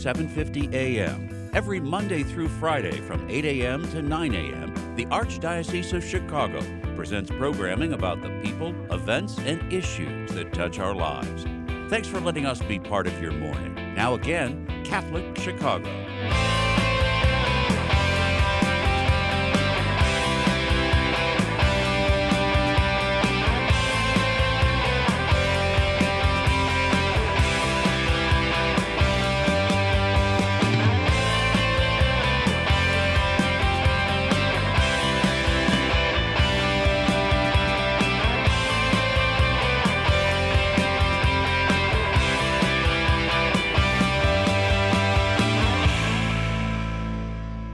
750 0.00 0.74
AM. 0.74 1.50
Every 1.52 1.78
Monday 1.78 2.22
through 2.22 2.48
Friday 2.48 3.02
from 3.02 3.28
8 3.28 3.44
a.m. 3.44 3.86
to 3.90 4.00
9 4.00 4.34
a.m., 4.34 4.94
the 4.96 5.04
Archdiocese 5.06 5.92
of 5.92 6.02
Chicago 6.02 6.62
presents 6.96 7.30
programming 7.30 7.92
about 7.92 8.22
the 8.22 8.30
people, 8.42 8.74
events, 8.90 9.36
and 9.40 9.70
issues 9.70 10.30
that 10.32 10.54
touch 10.54 10.78
our 10.78 10.94
lives. 10.94 11.44
Thanks 11.90 12.08
for 12.08 12.20
letting 12.20 12.46
us 12.46 12.62
be 12.62 12.78
part 12.78 13.06
of 13.06 13.20
your 13.20 13.32
morning. 13.32 13.74
Now, 13.94 14.14
again, 14.14 14.66
Catholic 14.84 15.36
Chicago. 15.36 16.49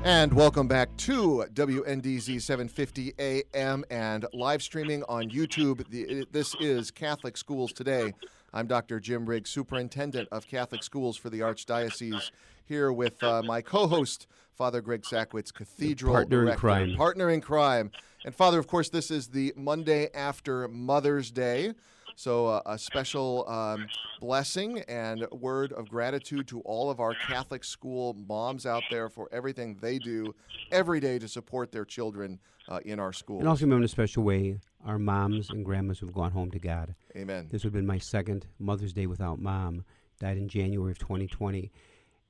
And 0.06 0.32
welcome 0.32 0.68
back 0.68 0.96
to 0.98 1.46
WNDZ 1.52 2.40
750 2.40 3.14
AM 3.18 3.84
and 3.90 4.24
live 4.32 4.62
streaming 4.62 5.02
on 5.08 5.30
YouTube. 5.30 5.84
The, 5.88 6.24
this 6.30 6.54
is 6.60 6.92
Catholic 6.92 7.36
Schools 7.36 7.72
Today. 7.72 8.14
I'm 8.54 8.68
Dr. 8.68 9.00
Jim 9.00 9.26
Riggs, 9.26 9.50
Superintendent 9.50 10.28
of 10.30 10.46
Catholic 10.46 10.84
Schools 10.84 11.16
for 11.16 11.28
the 11.28 11.40
Archdiocese, 11.40 12.30
here 12.64 12.92
with 12.92 13.20
uh, 13.24 13.42
my 13.42 13.60
co 13.60 13.88
host, 13.88 14.28
Father 14.54 14.80
Greg 14.80 15.02
Sakowicz, 15.02 15.52
Cathedral 15.52 16.14
Partner 16.14 16.50
in 16.50 16.56
crime. 16.56 16.94
Partner 16.94 17.28
in 17.28 17.40
crime. 17.40 17.90
And 18.24 18.32
Father, 18.32 18.60
of 18.60 18.68
course, 18.68 18.88
this 18.88 19.10
is 19.10 19.26
the 19.26 19.52
Monday 19.56 20.08
after 20.14 20.68
Mother's 20.68 21.32
Day. 21.32 21.72
So, 22.18 22.46
uh, 22.46 22.62
a 22.64 22.78
special 22.78 23.46
um, 23.46 23.86
blessing 24.20 24.80
and 24.88 25.26
word 25.30 25.72
of 25.72 25.90
gratitude 25.90 26.48
to 26.48 26.60
all 26.60 26.90
of 26.90 26.98
our 26.98 27.14
Catholic 27.14 27.62
school 27.62 28.16
moms 28.26 28.64
out 28.64 28.82
there 28.90 29.10
for 29.10 29.28
everything 29.32 29.76
they 29.82 29.98
do 29.98 30.34
every 30.72 30.98
day 30.98 31.18
to 31.18 31.28
support 31.28 31.70
their 31.70 31.84
children 31.84 32.38
uh, 32.70 32.80
in 32.86 32.98
our 32.98 33.12
schools. 33.12 33.40
And 33.40 33.48
also 33.48 33.66
remember 33.66 33.82
in 33.82 33.84
a 33.84 33.88
special 33.88 34.22
way 34.22 34.58
our 34.86 34.98
moms 34.98 35.50
and 35.50 35.62
grandmas 35.62 35.98
who've 35.98 36.12
gone 36.12 36.30
home 36.30 36.50
to 36.52 36.58
God. 36.58 36.94
Amen. 37.14 37.48
This 37.50 37.64
would 37.64 37.68
have 37.68 37.74
been 37.74 37.86
my 37.86 37.98
second 37.98 38.46
Mother's 38.58 38.94
Day 38.94 39.06
without 39.06 39.38
mom. 39.38 39.84
Died 40.18 40.38
in 40.38 40.48
January 40.48 40.92
of 40.92 40.98
2020. 40.98 41.70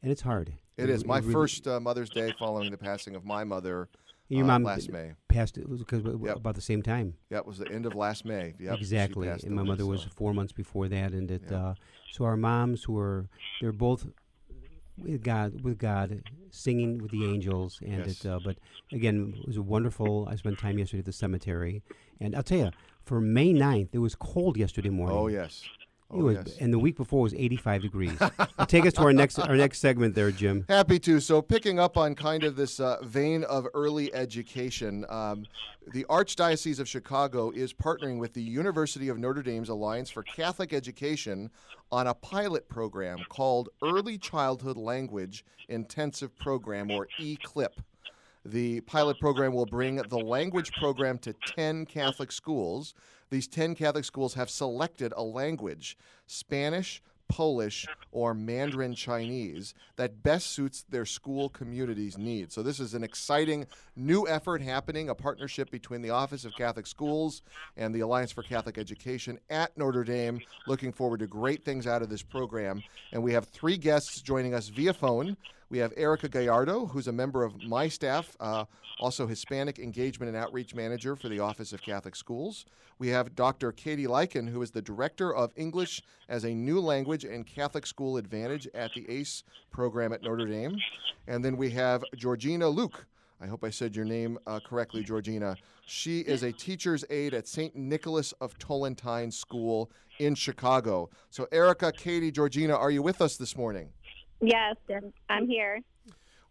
And 0.03 0.11
it's 0.11 0.23
hard. 0.23 0.53
It 0.77 0.91
is. 0.91 1.07
My 1.07 1.19
really- 1.19 1.33
first 1.33 1.69
uh, 1.69 1.79
Mother's 1.79 2.11
Day 2.11 2.35
following 2.39 2.73
the 2.73 2.77
passing 2.77 3.15
of 3.15 3.25
my 3.25 3.45
mother 3.45 3.89
Your 4.29 4.45
uh, 4.45 4.47
mom 4.49 4.63
last 4.65 4.91
May. 4.91 5.13
passed 5.29 5.57
it 5.59 5.69
was 5.69 5.81
because 5.81 6.03
Yep. 6.05 6.37
about 6.37 6.55
the 6.57 6.61
same 6.61 6.83
time. 6.83 7.15
Yeah, 7.31 7.39
it 7.39 7.47
was 7.47 7.59
the 7.59 7.71
end 7.71 7.87
of 7.87 7.95
last 7.95 8.25
May. 8.25 8.55
Yep, 8.59 8.79
exactly. 8.79 9.29
And 9.29 9.51
my 9.51 9.63
away, 9.63 9.69
mother 9.69 9.87
was 9.87 10.03
so- 10.03 10.09
four 10.15 10.35
months 10.35 10.53
before 10.53 10.89
that. 10.89 11.13
And 11.13 11.31
it, 11.31 11.43
Yeah. 11.51 11.69
uh, 11.69 11.75
so 12.11 12.25
our 12.25 12.37
moms 12.37 12.85
who 12.85 12.99
are, 12.99 13.29
they're 13.61 13.73
both 13.73 14.07
with 14.99 15.23
God, 15.23 15.61
with 15.63 15.79
God, 15.79 16.23
singing 16.51 16.99
with 16.99 17.11
the 17.11 17.25
angels. 17.27 17.79
And 17.83 18.05
Yes. 18.07 18.25
it, 18.25 18.27
uh, 18.29 18.41
but 18.45 18.57
again, 18.93 19.35
it 19.39 19.47
was 19.47 19.59
wonderful, 19.61 20.27
I 20.29 20.37
spent 20.37 20.59
time 20.59 20.79
yesterday 20.79 21.01
at 21.01 21.05
the 21.07 21.13
cemetery. 21.13 21.83
And 22.21 22.35
I'll 22.35 22.43
tell 22.43 22.59
you, 22.59 22.71
for 23.05 23.21
May 23.21 23.53
9th, 23.53 23.91
it 23.95 23.99
was 23.99 24.15
cold 24.17 24.57
yesterday 24.57 24.89
morning. 24.91 25.17
Oh, 25.17 25.29
yes. 25.29 25.65
It 26.09 26.15
Oh, 26.19 26.25
was, 26.25 26.37
yes. 26.37 26.57
and 26.61 26.73
the 26.73 26.79
week 26.79 26.97
before 26.97 27.23
was 27.23 27.35
85 27.35 27.83
degrees. 27.83 28.19
Take 28.69 28.87
us 28.87 28.93
to 28.95 29.01
our 29.03 29.13
next 29.13 29.41
our 29.41 29.57
next 29.57 29.81
segment 29.81 30.15
there, 30.15 30.31
Jim. 30.31 30.65
Happy 30.69 31.01
to. 31.01 31.19
So, 31.19 31.43
picking 31.43 31.81
up 31.81 31.97
on 31.97 32.15
kind 32.15 32.45
of 32.45 32.55
this 32.55 32.79
uh, 32.79 32.99
vein 33.03 33.43
of 33.45 33.67
early 33.75 34.15
education, 34.15 35.05
um, 35.09 35.47
the 35.93 36.05
Archdiocese 36.05 36.79
of 36.79 36.89
Chicago 36.89 37.51
is 37.51 37.73
partnering 37.73 38.19
with 38.21 38.35
the 38.35 38.43
University 38.43 39.09
of 39.09 39.19
Notre 39.19 39.43
Dame's 39.43 39.69
Alliance 39.69 40.09
for 40.09 40.23
Catholic 40.23 40.73
Education 40.73 41.51
on 41.91 42.07
a 42.07 42.15
pilot 42.15 42.69
program 42.69 43.19
called 43.29 43.69
Early 43.83 44.17
Childhood 44.17 44.77
Language 44.77 45.45
Intensive 45.69 46.37
Program, 46.39 46.89
or 46.89 47.09
ECLIP. 47.21 47.73
The 48.45 48.81
pilot 48.83 49.19
program 49.19 49.53
will 49.53 49.67
bring 49.67 49.97
the 49.97 50.19
language 50.19 50.71
program 50.75 51.19
to 51.19 51.35
10 51.49 51.85
Catholic 51.87 52.31
schools. 52.31 52.95
These 53.31 53.49
10 53.49 53.75
Catholic 53.75 54.05
schools 54.05 54.35
have 54.35 54.51
selected 54.51 55.13
a 55.17 55.23
language, 55.23 55.97
Spanish, 56.27 57.03
Polish, 57.29 57.87
or 58.13 58.35
Mandarin 58.35 58.95
Chinese, 58.95 59.75
that 59.97 60.23
best 60.23 60.51
suits 60.51 60.85
their 60.89 61.05
school 61.05 61.49
community's 61.49 62.17
needs. 62.17 62.55
So, 62.55 62.63
this 62.63 62.81
is 62.81 62.95
an 62.95 63.03
exciting 63.03 63.67
new 63.97 64.29
effort 64.29 64.63
happening, 64.63 65.09
a 65.09 65.15
partnership 65.15 65.71
between 65.71 66.03
the 66.03 66.11
Office 66.11 66.45
of 66.45 66.55
Catholic 66.55 66.87
Schools 66.87 67.43
and 67.77 67.95
the 67.95 68.01
Alliance 68.01 68.33
for 68.33 68.43
Catholic 68.43 68.79
Education 68.79 69.39
at 69.51 69.77
Notre 69.77 70.05
Dame. 70.05 70.41
Looking 70.67 70.93
forward 70.93 71.21
to 71.21 71.27
great 71.27 71.65
things 71.65 71.87
out 71.87 72.03
of 72.03 72.09
this 72.09 72.23
program. 72.23 72.83
And 73.13 73.23
we 73.23 73.33
have 73.33 73.47
three 73.49 73.77
guests 73.77 74.21
joining 74.21 74.55
us 74.55 74.69
via 74.69 74.93
phone. 74.93 75.37
We 75.69 75.79
have 75.79 75.93
Erica 75.97 76.29
Gallardo, 76.29 76.87
who's 76.87 77.09
a 77.09 77.13
member 77.13 77.43
of 77.43 77.61
my 77.65 77.89
staff, 77.89 78.37
uh, 78.39 78.67
also 79.01 79.27
Hispanic 79.27 79.81
Engagement 79.81 80.29
and 80.29 80.37
Outreach 80.37 80.75
Manager 80.77 81.17
for 81.17 81.29
the 81.29 81.41
Office 81.41 81.73
of 81.73 81.83
Catholic 81.83 82.15
Schools. 82.15 82.67
We 83.01 83.09
have 83.09 83.35
Dr. 83.35 83.73
Katie 83.73 84.07
Lykin, 84.07 84.49
who 84.49 84.63
is 84.63 84.71
the 84.71 84.81
Director 84.81 85.35
of 85.35 85.53
English 85.57 86.03
as 86.29 86.45
a 86.45 86.55
New 86.55 86.79
Language 86.81 87.25
and 87.25 87.45
Catholic 87.45 87.85
School 87.85 88.17
Advantage 88.17 88.69
at 88.75 88.93
the 88.95 89.11
ACE 89.11 89.43
program 89.73 90.13
at 90.13 90.23
Notre 90.23 90.47
Dame. 90.47 90.79
And 91.27 91.45
then 91.45 91.57
we 91.57 91.71
have 91.71 92.05
Georgina 92.15 92.69
Luke. 92.69 93.07
I 93.41 93.47
hope 93.47 93.65
I 93.65 93.71
said 93.71 93.95
your 93.95 94.07
name 94.07 94.39
uh, 94.47 94.61
correctly, 94.65 95.03
Georgina. 95.03 95.57
She 95.85 96.21
is 96.21 96.43
a 96.43 96.53
teacher's 96.53 97.05
aide 97.11 97.35
at 97.35 97.47
St. 97.47 97.75
Nicholas 97.77 98.33
of 98.41 98.57
Tolentine 98.59 99.31
School 99.31 99.91
in 100.19 100.35
Chicago. 100.35 101.11
So, 101.31 101.47
Erica, 101.53 101.93
Katie, 101.93 102.31
Georgina, 102.31 102.75
are 102.75 102.91
you 102.91 103.03
with 103.03 103.21
us 103.21 103.37
this 103.37 103.57
morning? 103.57 103.91
Yes, 104.41 104.77
I'm 105.29 105.49
here. 105.49 105.81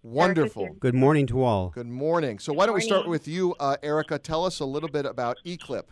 Wonderful. 0.03 0.69
Good 0.79 0.95
morning 0.95 1.25
to 1.27 1.43
all. 1.43 1.69
Good 1.69 1.87
morning. 1.87 2.39
So, 2.39 2.53
why 2.53 2.65
don't 2.65 2.75
we 2.75 2.81
start 2.81 3.07
with 3.07 3.27
you, 3.27 3.55
uh, 3.59 3.77
Erica? 3.81 4.19
Tell 4.19 4.45
us 4.45 4.59
a 4.59 4.65
little 4.65 4.89
bit 4.89 5.05
about 5.05 5.37
eClip. 5.45 5.85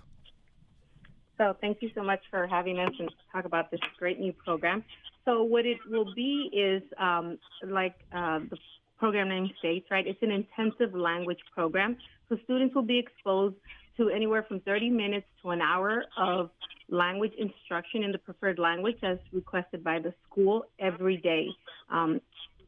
So 1.37 1.55
thank 1.61 1.81
you 1.81 1.89
so 1.95 2.03
much 2.03 2.21
for 2.29 2.47
having 2.47 2.79
us 2.79 2.91
and 2.99 3.09
talk 3.31 3.45
about 3.45 3.71
this 3.71 3.79
great 3.97 4.19
new 4.19 4.33
program. 4.33 4.83
So 5.25 5.43
what 5.43 5.65
it 5.65 5.77
will 5.89 6.13
be 6.15 6.49
is 6.53 6.83
um, 6.99 7.37
like 7.67 7.95
uh, 8.15 8.39
the 8.49 8.57
program 8.97 9.29
name 9.29 9.49
states, 9.59 9.87
right? 9.89 10.05
It's 10.05 10.21
an 10.21 10.31
intensive 10.31 10.93
language 10.93 11.39
program. 11.53 11.97
So 12.29 12.37
students 12.43 12.75
will 12.75 12.83
be 12.83 12.99
exposed 12.99 13.55
to 13.97 14.09
anywhere 14.09 14.43
from 14.47 14.59
30 14.61 14.89
minutes 14.89 15.25
to 15.41 15.51
an 15.51 15.61
hour 15.61 16.05
of 16.17 16.49
language 16.93 17.33
instruction 17.37 18.03
in 18.03 18.11
the 18.11 18.17
preferred 18.17 18.59
language 18.59 18.97
as 19.03 19.17
requested 19.31 19.83
by 19.83 19.99
the 19.99 20.13
school 20.25 20.65
every 20.79 21.17
day. 21.17 21.47
Um, 21.89 22.21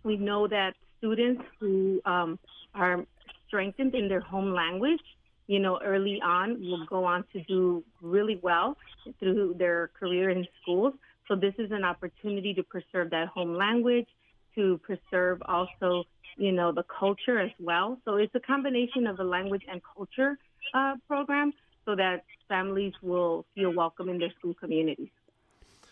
we 0.03 0.17
know 0.17 0.47
that 0.47 0.73
students 0.97 1.43
who 1.59 2.01
um, 2.05 2.39
are 2.73 3.05
strengthened 3.47 3.95
in 3.95 4.07
their 4.07 4.21
home 4.21 4.53
language 4.53 5.01
you 5.47 5.59
know, 5.59 5.79
early 5.83 6.19
on 6.23 6.59
will 6.59 6.85
go 6.87 7.05
on 7.05 7.23
to 7.33 7.41
do 7.43 7.83
really 8.01 8.39
well 8.41 8.77
through 9.19 9.55
their 9.57 9.91
career 9.99 10.29
in 10.29 10.45
schools. 10.61 10.93
So 11.27 11.35
this 11.35 11.53
is 11.57 11.71
an 11.71 11.83
opportunity 11.83 12.53
to 12.53 12.63
preserve 12.63 13.11
that 13.11 13.27
home 13.27 13.55
language, 13.55 14.07
to 14.55 14.79
preserve 14.83 15.41
also, 15.45 16.03
you 16.37 16.51
know, 16.51 16.71
the 16.71 16.83
culture 16.83 17.39
as 17.39 17.51
well. 17.59 17.99
So 18.05 18.15
it's 18.15 18.33
a 18.35 18.39
combination 18.39 19.07
of 19.07 19.17
the 19.17 19.23
language 19.23 19.63
and 19.69 19.81
culture 19.95 20.37
uh, 20.73 20.95
program 21.07 21.53
so 21.85 21.95
that 21.95 22.25
families 22.47 22.93
will 23.01 23.45
feel 23.55 23.73
welcome 23.73 24.09
in 24.09 24.17
their 24.17 24.31
school 24.37 24.53
communities. 24.53 25.09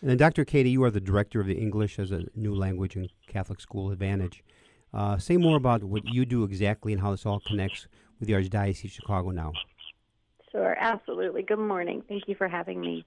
And 0.00 0.10
then, 0.10 0.16
Dr. 0.18 0.44
Katie, 0.44 0.70
you 0.70 0.82
are 0.84 0.90
the 0.90 1.00
director 1.00 1.40
of 1.40 1.46
the 1.46 1.54
English 1.54 1.98
as 1.98 2.10
a 2.10 2.24
new 2.34 2.54
language 2.54 2.96
and 2.96 3.08
Catholic 3.26 3.60
School 3.60 3.90
Advantage. 3.90 4.44
Uh, 4.92 5.18
say 5.18 5.36
more 5.36 5.56
about 5.56 5.82
what 5.82 6.02
you 6.04 6.24
do 6.24 6.44
exactly 6.44 6.92
and 6.92 7.00
how 7.00 7.10
this 7.10 7.24
all 7.24 7.40
connects 7.40 7.88
with 8.20 8.28
the 8.28 8.34
Archdiocese 8.34 8.84
of 8.84 8.90
Chicago 8.90 9.30
now. 9.30 9.52
Sure, 10.52 10.76
absolutely. 10.78 11.42
Good 11.42 11.58
morning. 11.58 12.02
Thank 12.08 12.28
you 12.28 12.34
for 12.36 12.48
having 12.48 12.80
me. 12.80 13.04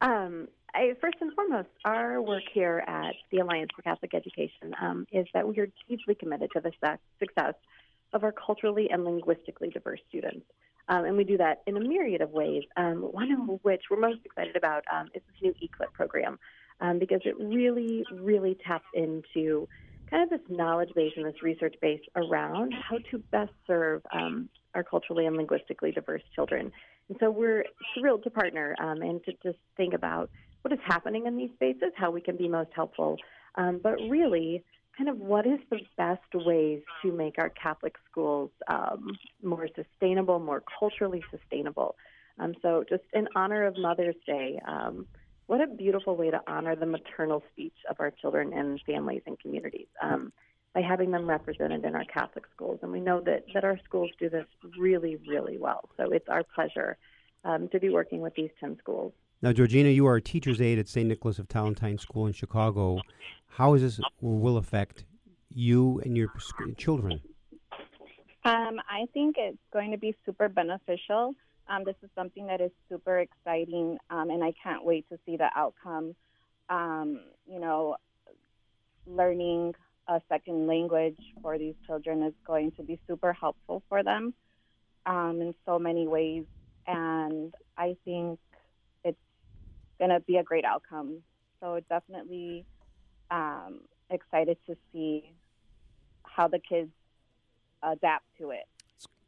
Um, 0.00 0.48
I, 0.74 0.94
first 1.00 1.16
and 1.20 1.32
foremost, 1.34 1.68
our 1.84 2.20
work 2.20 2.42
here 2.52 2.82
at 2.86 3.14
the 3.30 3.38
Alliance 3.38 3.70
for 3.74 3.82
Catholic 3.82 4.14
Education 4.14 4.74
um, 4.80 5.06
is 5.12 5.26
that 5.32 5.46
we 5.46 5.58
are 5.58 5.68
deeply 5.88 6.14
committed 6.14 6.50
to 6.54 6.60
the 6.60 6.72
success 7.18 7.54
of 8.12 8.24
our 8.24 8.32
culturally 8.32 8.90
and 8.90 9.04
linguistically 9.04 9.68
diverse 9.68 10.00
students. 10.08 10.44
Um, 10.88 11.04
and 11.04 11.16
we 11.16 11.24
do 11.24 11.36
that 11.38 11.62
in 11.66 11.76
a 11.76 11.80
myriad 11.80 12.20
of 12.20 12.30
ways, 12.30 12.64
um, 12.76 13.02
one 13.02 13.30
of 13.32 13.60
which 13.62 13.82
we're 13.90 14.00
most 14.00 14.20
excited 14.24 14.56
about 14.56 14.84
um, 14.92 15.06
is 15.14 15.22
this 15.26 15.42
new 15.42 15.54
ECLIP 15.62 15.92
program 15.92 16.38
um, 16.80 16.98
because 16.98 17.20
it 17.24 17.36
really, 17.38 18.04
really 18.12 18.56
taps 18.66 18.86
into 18.94 19.68
kind 20.10 20.22
of 20.22 20.30
this 20.30 20.46
knowledge 20.48 20.90
base 20.94 21.12
and 21.16 21.24
this 21.24 21.42
research 21.42 21.74
base 21.80 22.00
around 22.16 22.74
how 22.88 22.98
to 23.10 23.18
best 23.30 23.52
serve 23.66 24.02
um, 24.12 24.48
our 24.74 24.82
culturally 24.82 25.26
and 25.26 25.36
linguistically 25.36 25.92
diverse 25.92 26.22
children. 26.34 26.72
And 27.08 27.16
so 27.20 27.30
we're 27.30 27.64
thrilled 27.98 28.24
to 28.24 28.30
partner 28.30 28.74
um, 28.80 29.02
and 29.02 29.22
to 29.24 29.32
just 29.42 29.58
think 29.76 29.94
about 29.94 30.30
what 30.62 30.72
is 30.72 30.80
happening 30.84 31.26
in 31.26 31.36
these 31.36 31.50
spaces, 31.54 31.92
how 31.96 32.10
we 32.10 32.20
can 32.20 32.36
be 32.36 32.48
most 32.48 32.70
helpful, 32.74 33.16
but 33.56 33.96
really 34.08 34.64
kind 34.96 35.08
of 35.08 35.18
what 35.18 35.46
is 35.46 35.58
the 35.70 35.80
best 35.96 36.20
ways 36.34 36.82
to 37.02 37.12
make 37.12 37.36
our 37.38 37.48
Catholic 37.50 37.96
schools 38.10 38.50
um, 38.68 39.16
more 39.42 39.68
sustainable, 39.74 40.38
more 40.38 40.62
culturally 40.78 41.22
sustainable. 41.30 41.96
Um, 42.38 42.54
so, 42.62 42.84
just 42.88 43.02
in 43.12 43.28
honor 43.34 43.66
of 43.66 43.76
Mother's 43.78 44.16
Day, 44.26 44.60
um, 44.66 45.06
what 45.46 45.60
a 45.60 45.66
beautiful 45.66 46.16
way 46.16 46.30
to 46.30 46.40
honor 46.46 46.76
the 46.76 46.86
maternal 46.86 47.42
speech 47.52 47.74
of 47.90 47.96
our 48.00 48.10
children 48.10 48.52
and 48.52 48.80
families 48.86 49.22
and 49.26 49.38
communities 49.38 49.88
um, 50.02 50.32
by 50.74 50.80
having 50.80 51.10
them 51.10 51.28
represented 51.28 51.84
in 51.84 51.94
our 51.94 52.04
Catholic 52.04 52.44
schools. 52.54 52.78
And 52.82 52.90
we 52.90 53.00
know 53.00 53.20
that, 53.20 53.44
that 53.52 53.64
our 53.64 53.78
schools 53.84 54.10
do 54.18 54.30
this 54.30 54.46
really, 54.78 55.16
really 55.28 55.58
well. 55.58 55.88
So, 55.96 56.10
it's 56.10 56.28
our 56.28 56.42
pleasure 56.42 56.96
um, 57.44 57.68
to 57.68 57.80
be 57.80 57.90
working 57.90 58.20
with 58.20 58.34
these 58.34 58.50
10 58.60 58.78
schools. 58.78 59.12
Now, 59.42 59.52
Georgina, 59.52 59.88
you 59.88 60.06
are 60.06 60.14
a 60.14 60.22
teacher's 60.22 60.60
aide 60.60 60.78
at 60.78 60.86
St. 60.86 61.08
Nicholas 61.08 61.40
of 61.40 61.48
Tolentine 61.48 61.98
School 61.98 62.28
in 62.28 62.32
Chicago. 62.32 63.00
How 63.48 63.74
is 63.74 63.82
this 63.82 64.00
will 64.20 64.56
affect 64.56 65.04
you 65.50 66.00
and 66.04 66.16
your 66.16 66.32
children? 66.76 67.20
Um, 68.44 68.80
I 68.88 69.06
think 69.12 69.34
it's 69.38 69.58
going 69.72 69.90
to 69.90 69.98
be 69.98 70.14
super 70.24 70.48
beneficial. 70.48 71.34
Um, 71.68 71.82
this 71.84 71.96
is 72.04 72.10
something 72.14 72.46
that 72.46 72.60
is 72.60 72.70
super 72.88 73.18
exciting, 73.18 73.98
um, 74.10 74.30
and 74.30 74.44
I 74.44 74.52
can't 74.62 74.84
wait 74.84 75.08
to 75.08 75.18
see 75.26 75.36
the 75.36 75.48
outcome. 75.56 76.14
Um, 76.68 77.22
you 77.44 77.58
know, 77.58 77.96
learning 79.08 79.74
a 80.06 80.20
second 80.28 80.68
language 80.68 81.18
for 81.42 81.58
these 81.58 81.74
children 81.84 82.22
is 82.22 82.34
going 82.46 82.70
to 82.72 82.84
be 82.84 83.00
super 83.08 83.32
helpful 83.32 83.82
for 83.88 84.04
them 84.04 84.34
um, 85.04 85.40
in 85.40 85.52
so 85.66 85.80
many 85.80 86.06
ways, 86.06 86.44
and 86.86 87.52
I 87.76 87.96
think 88.04 88.38
going 90.02 90.10
to 90.10 90.24
be 90.26 90.36
a 90.36 90.42
great 90.42 90.64
outcome. 90.64 91.18
So 91.60 91.78
definitely 91.88 92.64
um, 93.30 93.82
excited 94.10 94.56
to 94.66 94.76
see 94.92 95.32
how 96.24 96.48
the 96.48 96.58
kids 96.58 96.90
adapt 97.84 98.24
to 98.38 98.50
it. 98.50 98.66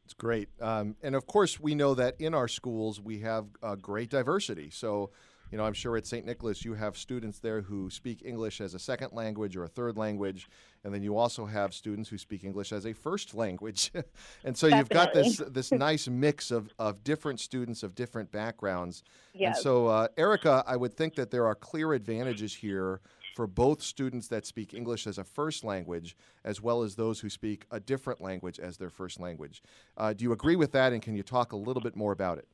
It's 0.05 0.15
great. 0.15 0.49
Um, 0.61 0.97
and 1.03 1.15
of 1.15 1.27
course, 1.27 1.61
we 1.61 1.75
know 1.77 1.95
that 1.95 2.17
in 2.19 2.35
our 2.35 2.49
schools 2.49 3.01
we 3.01 3.21
have 3.21 3.47
uh, 3.63 3.77
great 3.77 4.11
diversity. 4.11 4.69
So, 4.71 5.11
you 5.51 5.59
know, 5.59 5.65
I'm 5.65 5.75
sure 5.75 5.97
at 5.97 6.07
St. 6.07 6.27
Nicholas 6.27 6.65
you 6.65 6.75
have 6.75 6.97
students 6.97 7.39
there 7.39 7.61
who 7.61 7.91
speak 7.91 8.23
English 8.25 8.61
as 8.61 8.75
a 8.75 8.79
second 8.79 9.13
language 9.13 9.57
or 9.57 9.65
a 9.65 9.69
third 9.69 9.97
language, 9.97 10.49
and 10.83 10.93
then 10.93 11.03
you 11.03 11.17
also 11.17 11.47
have 11.47 11.73
students 11.73 12.09
who 12.09 12.19
speak 12.19 12.45
English 12.45 12.73
as 12.73 12.87
a 12.87 12.93
first 12.93 13.35
language. 13.35 13.93
and 14.45 14.57
so 14.57 14.69
Definitely. 14.69 14.79
you've 14.79 14.89
got 14.89 15.15
this 15.15 15.37
this 15.51 15.73
nice 15.89 16.09
mix 16.09 16.51
of, 16.51 16.71
of 16.79 17.05
different 17.05 17.41
students 17.41 17.83
of 17.83 17.95
different 17.95 18.33
backgrounds. 18.33 19.03
Yes. 19.33 19.57
And 19.57 19.63
so, 19.63 19.87
uh, 19.87 20.09
Erica, 20.17 20.65
I 20.67 20.77
would 20.77 20.95
think 20.95 21.15
that 21.17 21.31
there 21.31 21.47
are 21.47 21.55
clear 21.55 21.93
advantages 21.93 22.55
here 22.55 23.01
for 23.35 23.47
both 23.47 23.83
students 23.83 24.29
that 24.29 24.47
speak 24.47 24.75
English 24.75 25.07
as 25.07 25.19
a 25.19 25.25
first 25.25 25.65
language 25.65 26.17
as 26.45 26.61
well 26.61 26.83
as 26.83 26.95
those 26.95 27.21
who 27.21 27.29
speak 27.29 27.65
a 27.71 27.81
different 27.81 28.21
language 28.21 28.61
as 28.61 28.77
their 28.77 28.91
first 28.91 29.19
language. 29.19 29.63
Uh, 29.97 30.13
do 30.13 30.23
you 30.23 30.33
agree 30.33 30.57
with 30.57 30.73
that, 30.73 30.93
and 30.93 31.03
can 31.03 31.15
you 31.17 31.23
talk 31.23 31.53
a 31.53 31.57
little 31.57 31.83
bit 31.83 31.97
more 31.97 32.13
about 32.13 32.39
it? 32.39 32.47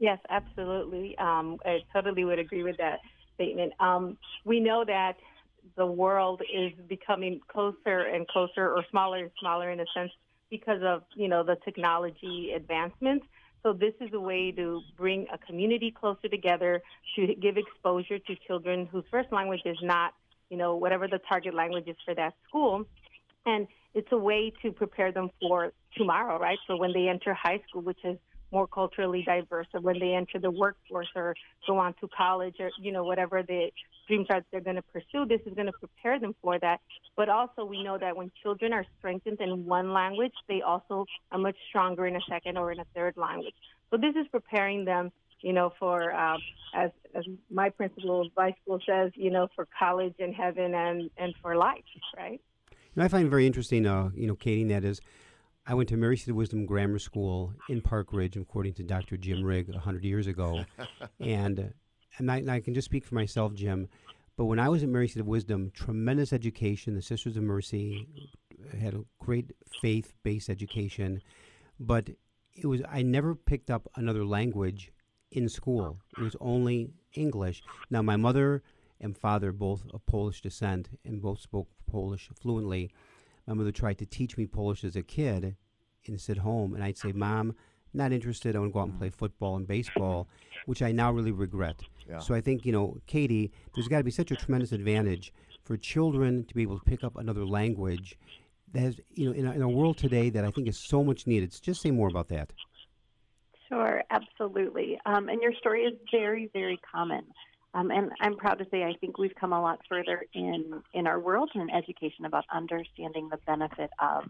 Yes, 0.00 0.18
absolutely. 0.30 1.16
Um, 1.18 1.58
I 1.66 1.80
totally 1.94 2.24
would 2.24 2.40
agree 2.40 2.64
with 2.64 2.78
that 2.78 3.00
statement. 3.36 3.74
Um, 3.80 4.18
we 4.46 4.60
know 4.60 4.84
that 4.86 5.14
the 5.76 5.86
world 5.86 6.42
is 6.52 6.72
becoming 6.88 7.40
closer 7.52 8.00
and 8.00 8.26
closer, 8.28 8.68
or 8.74 8.84
smaller 8.90 9.18
and 9.18 9.30
smaller, 9.40 9.70
in 9.70 9.80
a 9.80 9.86
sense, 9.94 10.12
because 10.50 10.82
of 10.84 11.02
you 11.16 11.28
know 11.28 11.44
the 11.44 11.56
technology 11.64 12.52
advancements. 12.56 13.26
So 13.62 13.74
this 13.74 13.94
is 14.00 14.10
a 14.14 14.20
way 14.20 14.52
to 14.52 14.82
bring 14.96 15.26
a 15.32 15.38
community 15.38 15.90
closer 15.98 16.28
together 16.28 16.82
to 17.16 17.34
give 17.36 17.58
exposure 17.58 18.18
to 18.18 18.36
children 18.46 18.86
whose 18.90 19.04
first 19.10 19.30
language 19.32 19.62
is 19.66 19.78
not, 19.82 20.14
you 20.50 20.56
know, 20.56 20.76
whatever 20.76 21.08
the 21.08 21.20
target 21.28 21.54
language 21.54 21.86
is 21.88 21.96
for 22.06 22.14
that 22.14 22.32
school. 22.48 22.84
And 23.46 23.66
it's 23.94 24.08
a 24.12 24.18
way 24.18 24.52
to 24.62 24.72
prepare 24.72 25.12
them 25.12 25.30
for 25.40 25.72
tomorrow, 25.96 26.38
right? 26.38 26.58
So 26.66 26.76
when 26.76 26.92
they 26.92 27.08
enter 27.08 27.34
high 27.34 27.60
school, 27.68 27.82
which 27.82 27.98
is 28.04 28.18
more 28.52 28.66
culturally 28.66 29.22
diverse, 29.22 29.66
or 29.74 29.80
when 29.80 29.98
they 29.98 30.12
enter 30.14 30.38
the 30.38 30.50
workforce 30.50 31.08
or 31.14 31.34
go 31.66 31.78
on 31.78 31.94
to 32.00 32.08
college 32.16 32.56
or, 32.58 32.70
you 32.80 32.92
know, 32.92 33.04
whatever 33.04 33.42
the 33.42 33.70
dreams 34.08 34.26
are 34.30 34.42
they're 34.50 34.60
going 34.60 34.76
to 34.76 34.82
pursue, 34.82 35.24
this 35.26 35.40
is 35.46 35.54
going 35.54 35.66
to 35.66 35.72
prepare 35.72 36.18
them 36.18 36.34
for 36.42 36.58
that. 36.58 36.80
But 37.16 37.28
also, 37.28 37.64
we 37.64 37.82
know 37.82 37.96
that 37.98 38.16
when 38.16 38.30
children 38.42 38.72
are 38.72 38.84
strengthened 38.98 39.40
in 39.40 39.66
one 39.66 39.92
language, 39.92 40.32
they 40.48 40.62
also 40.62 41.06
are 41.30 41.38
much 41.38 41.56
stronger 41.68 42.06
in 42.06 42.16
a 42.16 42.20
second 42.28 42.56
or 42.58 42.72
in 42.72 42.80
a 42.80 42.86
third 42.94 43.16
language. 43.16 43.54
So 43.90 43.96
this 43.96 44.14
is 44.16 44.26
preparing 44.30 44.84
them, 44.84 45.12
you 45.40 45.52
know, 45.52 45.72
for 45.78 46.12
um, 46.12 46.40
as 46.74 46.90
as 47.14 47.24
my 47.50 47.70
principal 47.70 48.22
of 48.22 48.54
school 48.62 48.80
says, 48.86 49.10
you 49.14 49.30
know, 49.30 49.48
for 49.54 49.66
college 49.76 50.14
and 50.18 50.34
heaven 50.34 50.74
and 50.74 51.10
and 51.16 51.34
for 51.42 51.56
life, 51.56 51.84
right? 52.16 52.40
And 52.94 53.04
I 53.04 53.08
find 53.08 53.30
very 53.30 53.46
interesting, 53.46 53.86
uh, 53.86 54.10
you 54.14 54.26
know, 54.26 54.34
Katie, 54.34 54.64
that 54.64 54.84
is, 54.84 55.00
I 55.70 55.74
went 55.74 55.88
to 55.90 55.96
Mary 55.96 56.16
Seat 56.16 56.32
Wisdom 56.32 56.66
Grammar 56.66 56.98
School 56.98 57.54
in 57.68 57.80
Park 57.80 58.08
Ridge, 58.12 58.36
according 58.36 58.74
to 58.74 58.82
Dr. 58.82 59.16
Jim 59.16 59.44
Rigg, 59.44 59.68
100 59.68 60.04
years 60.04 60.26
ago. 60.26 60.64
and 61.20 61.60
uh, 61.60 61.64
and 62.18 62.28
I, 62.28 62.38
and 62.38 62.50
I, 62.50 62.58
can 62.58 62.74
just 62.74 62.86
speak 62.86 63.04
for 63.04 63.14
myself, 63.14 63.54
Jim. 63.54 63.86
But 64.36 64.46
when 64.46 64.58
I 64.58 64.68
was 64.68 64.82
at 64.82 64.88
Mary 64.88 65.06
Seat 65.06 65.20
of 65.20 65.28
Wisdom, 65.28 65.70
tremendous 65.72 66.32
education. 66.32 66.96
The 66.96 67.02
Sisters 67.02 67.36
of 67.36 67.44
Mercy 67.44 68.08
had 68.80 68.94
a 68.94 69.04
great 69.20 69.52
faith-based 69.80 70.50
education, 70.50 71.22
but 71.78 72.10
it 72.56 72.66
was 72.66 72.82
I 72.90 73.02
never 73.02 73.36
picked 73.36 73.70
up 73.70 73.88
another 73.94 74.24
language 74.24 74.90
in 75.30 75.48
school. 75.48 75.98
It 76.18 76.22
was 76.22 76.34
only 76.40 76.90
English. 77.14 77.62
Now 77.90 78.02
my 78.02 78.16
mother 78.16 78.64
and 79.00 79.16
father 79.16 79.52
both 79.52 79.84
of 79.94 80.04
Polish 80.04 80.42
descent 80.42 80.88
and 81.04 81.22
both 81.22 81.40
spoke 81.40 81.68
Polish 81.86 82.28
fluently. 82.42 82.90
My 83.50 83.56
mother 83.56 83.72
tried 83.72 83.98
to 83.98 84.06
teach 84.06 84.36
me 84.36 84.46
Polish 84.46 84.84
as 84.84 84.94
a 84.94 85.02
kid 85.02 85.56
and 86.06 86.20
sit 86.20 86.38
home, 86.38 86.72
and 86.72 86.84
I'd 86.84 86.96
say, 86.96 87.10
"Mom, 87.10 87.56
not 87.92 88.12
interested. 88.12 88.54
I 88.54 88.60
want 88.60 88.70
to 88.70 88.74
go 88.74 88.78
out 88.78 88.88
and 88.90 88.96
play 88.96 89.10
football 89.10 89.56
and 89.56 89.66
baseball," 89.66 90.28
which 90.66 90.82
I 90.82 90.92
now 90.92 91.10
really 91.10 91.32
regret. 91.32 91.82
Yeah. 92.08 92.20
So 92.20 92.32
I 92.32 92.40
think 92.40 92.64
you 92.64 92.70
know, 92.70 92.98
Katie, 93.08 93.50
there's 93.74 93.88
got 93.88 93.98
to 93.98 94.04
be 94.04 94.12
such 94.12 94.30
a 94.30 94.36
tremendous 94.36 94.70
advantage 94.70 95.32
for 95.64 95.76
children 95.76 96.44
to 96.44 96.54
be 96.54 96.62
able 96.62 96.78
to 96.78 96.84
pick 96.84 97.02
up 97.02 97.16
another 97.16 97.44
language. 97.44 98.16
That 98.72 98.82
has, 98.82 99.00
you 99.14 99.26
know, 99.26 99.32
in 99.32 99.44
a, 99.44 99.50
in 99.50 99.62
a 99.62 99.68
world 99.68 99.98
today 99.98 100.30
that 100.30 100.44
I 100.44 100.52
think 100.52 100.68
is 100.68 100.78
so 100.78 101.02
much 101.02 101.26
needed. 101.26 101.52
So 101.52 101.58
Just 101.60 101.82
say 101.82 101.90
more 101.90 102.06
about 102.06 102.28
that. 102.28 102.52
Sure, 103.68 104.04
absolutely. 104.10 104.96
Um, 105.06 105.28
and 105.28 105.42
your 105.42 105.54
story 105.54 105.82
is 105.82 105.94
very, 106.12 106.50
very 106.52 106.78
common. 106.88 107.24
Um, 107.72 107.90
and 107.90 108.10
I'm 108.20 108.36
proud 108.36 108.58
to 108.58 108.66
say 108.70 108.82
I 108.82 108.94
think 109.00 109.18
we've 109.18 109.34
come 109.40 109.52
a 109.52 109.60
lot 109.60 109.80
further 109.88 110.24
in, 110.34 110.82
in 110.92 111.06
our 111.06 111.20
world 111.20 111.50
and 111.54 111.68
in 111.68 111.74
education 111.74 112.24
about 112.24 112.44
understanding 112.52 113.28
the 113.28 113.38
benefit 113.46 113.90
of 114.00 114.24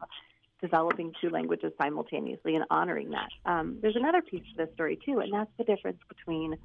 developing 0.60 1.12
two 1.20 1.30
languages 1.30 1.72
simultaneously 1.80 2.54
and 2.54 2.64
honoring 2.70 3.10
that. 3.10 3.30
Um, 3.46 3.78
there's 3.80 3.96
another 3.96 4.20
piece 4.20 4.42
to 4.50 4.64
this 4.64 4.74
story, 4.74 4.98
too, 5.04 5.20
and 5.20 5.32
that's 5.32 5.50
the 5.56 5.64
difference 5.64 5.98
between 6.08 6.56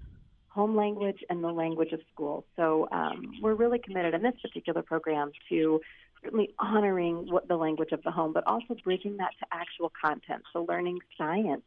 home 0.49 0.75
language 0.75 1.19
and 1.29 1.43
the 1.43 1.51
language 1.51 1.91
of 1.91 1.99
school. 2.13 2.45
So 2.55 2.87
um, 2.91 3.35
we're 3.41 3.55
really 3.55 3.79
committed 3.79 4.13
in 4.13 4.21
this 4.21 4.35
particular 4.41 4.81
program 4.81 5.31
to 5.49 5.81
certainly 6.21 6.53
honoring 6.59 7.29
what 7.29 7.47
the 7.47 7.55
language 7.55 7.91
of 7.91 8.01
the 8.03 8.11
home, 8.11 8.33
but 8.33 8.45
also 8.47 8.75
bridging 8.83 9.17
that 9.17 9.31
to 9.39 9.45
actual 9.51 9.91
content. 10.01 10.43
So 10.51 10.65
learning 10.67 10.99
science 11.17 11.63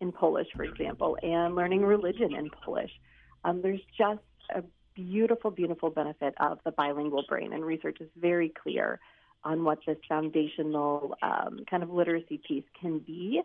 in 0.00 0.12
Polish, 0.12 0.48
for 0.56 0.64
example, 0.64 1.16
and 1.22 1.54
learning 1.54 1.82
religion 1.82 2.34
in 2.34 2.50
Polish. 2.64 2.90
Um, 3.44 3.62
there's 3.62 3.80
just 3.96 4.20
a 4.54 4.62
beautiful, 4.94 5.50
beautiful 5.50 5.90
benefit 5.90 6.34
of 6.38 6.58
the 6.64 6.72
bilingual 6.72 7.24
brain, 7.28 7.52
and 7.52 7.64
research 7.64 7.98
is 8.00 8.08
very 8.16 8.48
clear 8.48 9.00
on 9.44 9.64
what 9.64 9.78
this 9.86 9.98
foundational 10.08 11.16
um, 11.22 11.64
kind 11.68 11.82
of 11.82 11.90
literacy 11.90 12.40
piece 12.46 12.64
can 12.78 12.98
be 12.98 13.42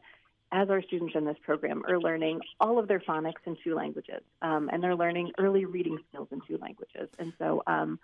as 0.51 0.69
our 0.69 0.81
students 0.81 1.15
in 1.15 1.25
this 1.25 1.37
program 1.43 1.83
are 1.87 1.99
learning 1.99 2.39
all 2.59 2.77
of 2.77 2.87
their 2.87 2.99
phonics 2.99 3.41
in 3.45 3.57
two 3.63 3.75
languages, 3.75 4.21
um, 4.41 4.69
and 4.71 4.83
they're 4.83 4.95
learning 4.95 5.31
early 5.37 5.65
reading 5.65 5.97
skills 6.09 6.27
in 6.31 6.41
two 6.47 6.57
languages. 6.57 7.09
And 7.19 7.33
so, 7.39 7.63
um, 7.67 7.99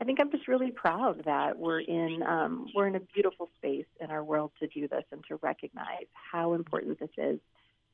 I 0.00 0.04
think 0.04 0.18
I'm 0.20 0.30
just 0.30 0.48
really 0.48 0.70
proud 0.70 1.22
that 1.24 1.58
we're 1.58 1.80
in 1.80 2.22
um, 2.22 2.66
we're 2.74 2.88
in 2.88 2.96
a 2.96 3.00
beautiful 3.00 3.48
space 3.58 3.86
in 4.00 4.10
our 4.10 4.24
world 4.24 4.50
to 4.60 4.66
do 4.66 4.88
this 4.88 5.04
and 5.12 5.24
to 5.28 5.36
recognize 5.36 6.06
how 6.12 6.54
important 6.54 6.98
this 6.98 7.10
is 7.16 7.38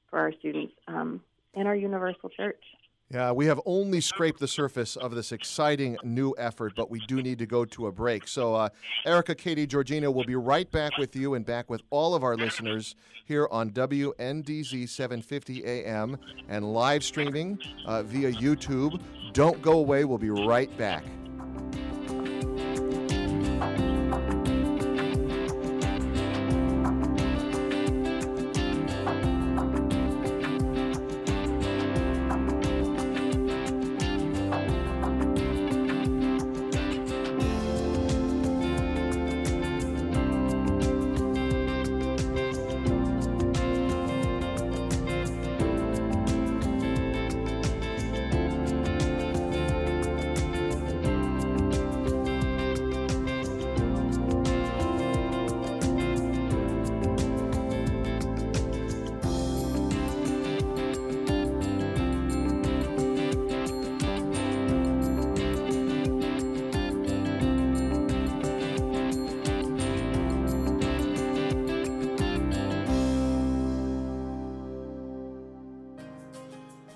for 0.08 0.18
our 0.18 0.32
students 0.32 0.72
um, 0.88 1.20
in 1.54 1.66
our 1.66 1.76
universal 1.76 2.30
church. 2.30 2.62
Yeah, 3.12 3.32
we 3.32 3.46
have 3.46 3.60
only 3.66 4.00
scraped 4.00 4.38
the 4.38 4.46
surface 4.46 4.94
of 4.94 5.16
this 5.16 5.32
exciting 5.32 5.96
new 6.04 6.32
effort, 6.38 6.74
but 6.76 6.92
we 6.92 7.00
do 7.00 7.20
need 7.20 7.40
to 7.40 7.46
go 7.46 7.64
to 7.64 7.88
a 7.88 7.92
break. 7.92 8.28
So, 8.28 8.54
uh, 8.54 8.68
Erica, 9.04 9.34
Katie, 9.34 9.66
Georgina 9.66 10.08
will 10.08 10.22
be 10.22 10.36
right 10.36 10.70
back 10.70 10.96
with 10.96 11.16
you 11.16 11.34
and 11.34 11.44
back 11.44 11.68
with 11.68 11.82
all 11.90 12.14
of 12.14 12.22
our 12.22 12.36
listeners 12.36 12.94
here 13.24 13.48
on 13.50 13.70
WNDZ 13.70 14.88
750 14.88 15.64
AM 15.64 16.18
and 16.48 16.72
live 16.72 17.02
streaming 17.02 17.58
uh, 17.84 18.04
via 18.04 18.30
YouTube. 18.30 19.02
Don't 19.32 19.60
go 19.60 19.72
away. 19.72 20.04
We'll 20.04 20.18
be 20.18 20.30
right 20.30 20.74
back. 20.78 21.02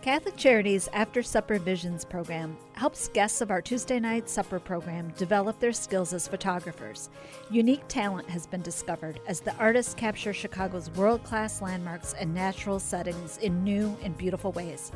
Catholic 0.05 0.37
Charities 0.37 0.87
After 0.93 1.23
Supper 1.23 1.59
Visions 1.59 2.05
program 2.05 2.59
helps 2.77 3.09
guests 3.09 3.41
of 3.41 3.51
our 3.51 3.63
Tuesday 3.63 4.01
night 4.01 4.29
supper 4.29 4.59
program 4.59 5.13
develop 5.17 5.59
their 5.61 5.73
skills 5.73 6.13
as 6.13 6.29
photographers. 6.29 7.09
Unique 7.51 7.87
talent 7.89 8.29
has 8.29 8.47
been 8.47 8.63
discovered 8.63 9.21
as 9.27 9.41
the 9.41 9.55
artists 9.57 9.95
capture 9.95 10.33
Chicago's 10.33 10.91
world 10.91 11.23
class 11.25 11.63
landmarks 11.63 12.15
and 12.15 12.35
natural 12.35 12.81
settings 12.81 13.39
in 13.39 13.63
new 13.63 13.97
and 14.03 14.17
beautiful 14.19 14.53
ways. 14.53 14.93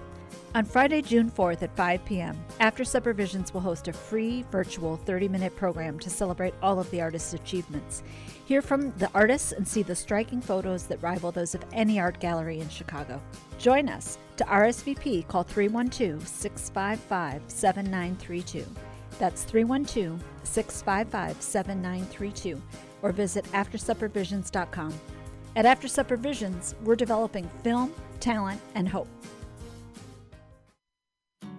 On 0.55 0.65
Friday, 0.65 1.03
June 1.03 1.31
4th 1.31 1.63
at 1.63 1.77
5 1.77 2.05
p.m., 2.07 2.37
After 2.59 2.83
Supper 2.83 3.13
Visions 3.13 3.53
will 3.53 3.61
host 3.61 3.87
a 3.87 3.93
free 3.93 4.45
virtual 4.51 4.97
30 4.97 5.29
minute 5.29 5.55
program 5.55 5.99
to 5.99 6.09
celebrate 6.09 6.55
all 6.63 6.81
of 6.81 6.91
the 6.91 7.03
artists' 7.03 7.35
achievements. 7.35 8.03
Hear 8.47 8.63
from 8.63 8.93
the 8.97 9.11
artists 9.15 9.53
and 9.53 9.69
see 9.69 9.83
the 9.83 9.95
striking 9.95 10.41
photos 10.41 10.85
that 10.85 11.03
rival 11.03 11.33
those 11.33 11.55
of 11.55 11.65
any 11.73 12.01
art 12.01 12.19
gallery 12.19 12.61
in 12.61 12.69
Chicago. 12.71 13.21
Join 13.59 13.91
us. 13.91 14.17
To 14.39 14.45
RSVP, 14.45 15.29
call 15.29 15.43
312 15.43 16.27
655 16.27 17.43
7932. 17.69 18.65
That's 19.19 19.45
312 19.45 20.23
655 20.45 21.43
7932 21.43 22.63
or 23.03 23.13
visit 23.13 23.45
AfterSupperVisions.com. 23.53 24.95
At 25.55 25.67
After 25.67 25.87
Supper 25.87 26.17
Visions, 26.17 26.75
we're 26.83 26.97
developing 26.97 27.49
film, 27.63 27.93
talent, 28.21 28.61
and 28.75 28.89
hope. 28.89 29.09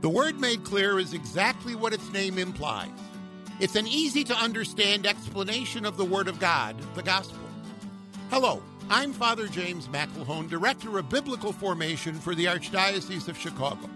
The 0.02 0.10
Word 0.10 0.40
Made 0.40 0.64
Clear 0.64 0.98
is 0.98 1.14
exactly 1.14 1.76
what 1.76 1.94
its 1.94 2.12
name 2.12 2.40
implies. 2.40 2.90
It's 3.60 3.76
an 3.76 3.88
easy 3.88 4.24
to 4.24 4.36
understand 4.36 5.06
explanation 5.06 5.86
of 5.86 5.96
the 5.96 6.06
Word 6.06 6.28
of 6.28 6.40
God, 6.40 6.76
the 6.96 7.04
Gospel. 7.04 7.38
Hello, 8.32 8.64
I'm 8.90 9.14
Father 9.14 9.48
James 9.48 9.88
McIlhone, 9.90 10.50
Director 10.50 10.98
of 10.98 11.10
Biblical 11.10 11.54
Formation 11.54 12.16
for 12.16 12.34
the 12.34 12.46
Archdiocese 12.46 13.28
of 13.28 13.38
Chicago. 13.38 13.90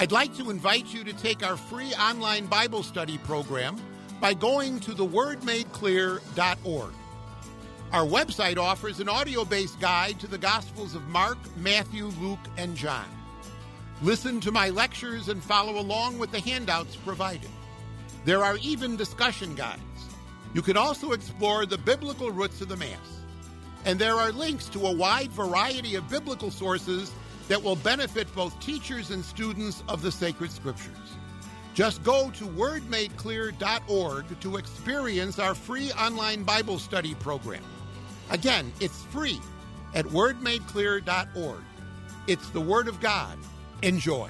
I'd 0.00 0.12
like 0.12 0.36
to 0.36 0.50
invite 0.50 0.94
you 0.94 1.02
to 1.02 1.12
take 1.12 1.44
our 1.44 1.56
free 1.56 1.92
online 1.94 2.46
Bible 2.46 2.84
study 2.84 3.18
program 3.18 3.76
by 4.20 4.32
going 4.32 4.78
to 4.80 4.92
thewordmadeclear.org. 4.92 6.92
Our 7.90 8.04
website 8.04 8.58
offers 8.58 9.00
an 9.00 9.08
audio 9.08 9.44
based 9.44 9.80
guide 9.80 10.20
to 10.20 10.28
the 10.28 10.38
Gospels 10.38 10.94
of 10.94 11.02
Mark, 11.08 11.38
Matthew, 11.56 12.12
Luke, 12.20 12.38
and 12.56 12.76
John. 12.76 13.06
Listen 14.00 14.38
to 14.42 14.52
my 14.52 14.70
lectures 14.70 15.30
and 15.30 15.42
follow 15.42 15.80
along 15.80 16.20
with 16.20 16.30
the 16.30 16.38
handouts 16.38 16.94
provided. 16.94 17.50
There 18.24 18.44
are 18.44 18.56
even 18.58 18.96
discussion 18.96 19.56
guides. 19.56 19.82
You 20.54 20.62
can 20.62 20.76
also 20.76 21.10
explore 21.10 21.66
the 21.66 21.76
biblical 21.76 22.30
roots 22.30 22.60
of 22.60 22.68
the 22.68 22.76
Mass. 22.76 23.24
And 23.84 23.98
there 23.98 24.14
are 24.14 24.30
links 24.30 24.66
to 24.66 24.86
a 24.86 24.94
wide 24.94 25.32
variety 25.32 25.96
of 25.96 26.08
biblical 26.08 26.52
sources 26.52 27.10
that 27.48 27.62
will 27.62 27.76
benefit 27.76 28.32
both 28.34 28.58
teachers 28.60 29.10
and 29.10 29.24
students 29.24 29.82
of 29.88 30.02
the 30.02 30.12
sacred 30.12 30.50
scriptures. 30.50 30.96
Just 31.74 32.02
go 32.02 32.30
to 32.30 32.44
wordmadeclear.org 32.44 34.40
to 34.40 34.56
experience 34.56 35.38
our 35.38 35.54
free 35.54 35.92
online 35.92 36.42
Bible 36.42 36.78
study 36.78 37.14
program. 37.16 37.62
Again, 38.30 38.72
it's 38.80 39.04
free 39.04 39.40
at 39.94 40.04
wordmadeclear.org. 40.06 41.62
It's 42.26 42.50
the 42.50 42.60
Word 42.60 42.88
of 42.88 43.00
God 43.00 43.38
Enjoy. 43.82 44.28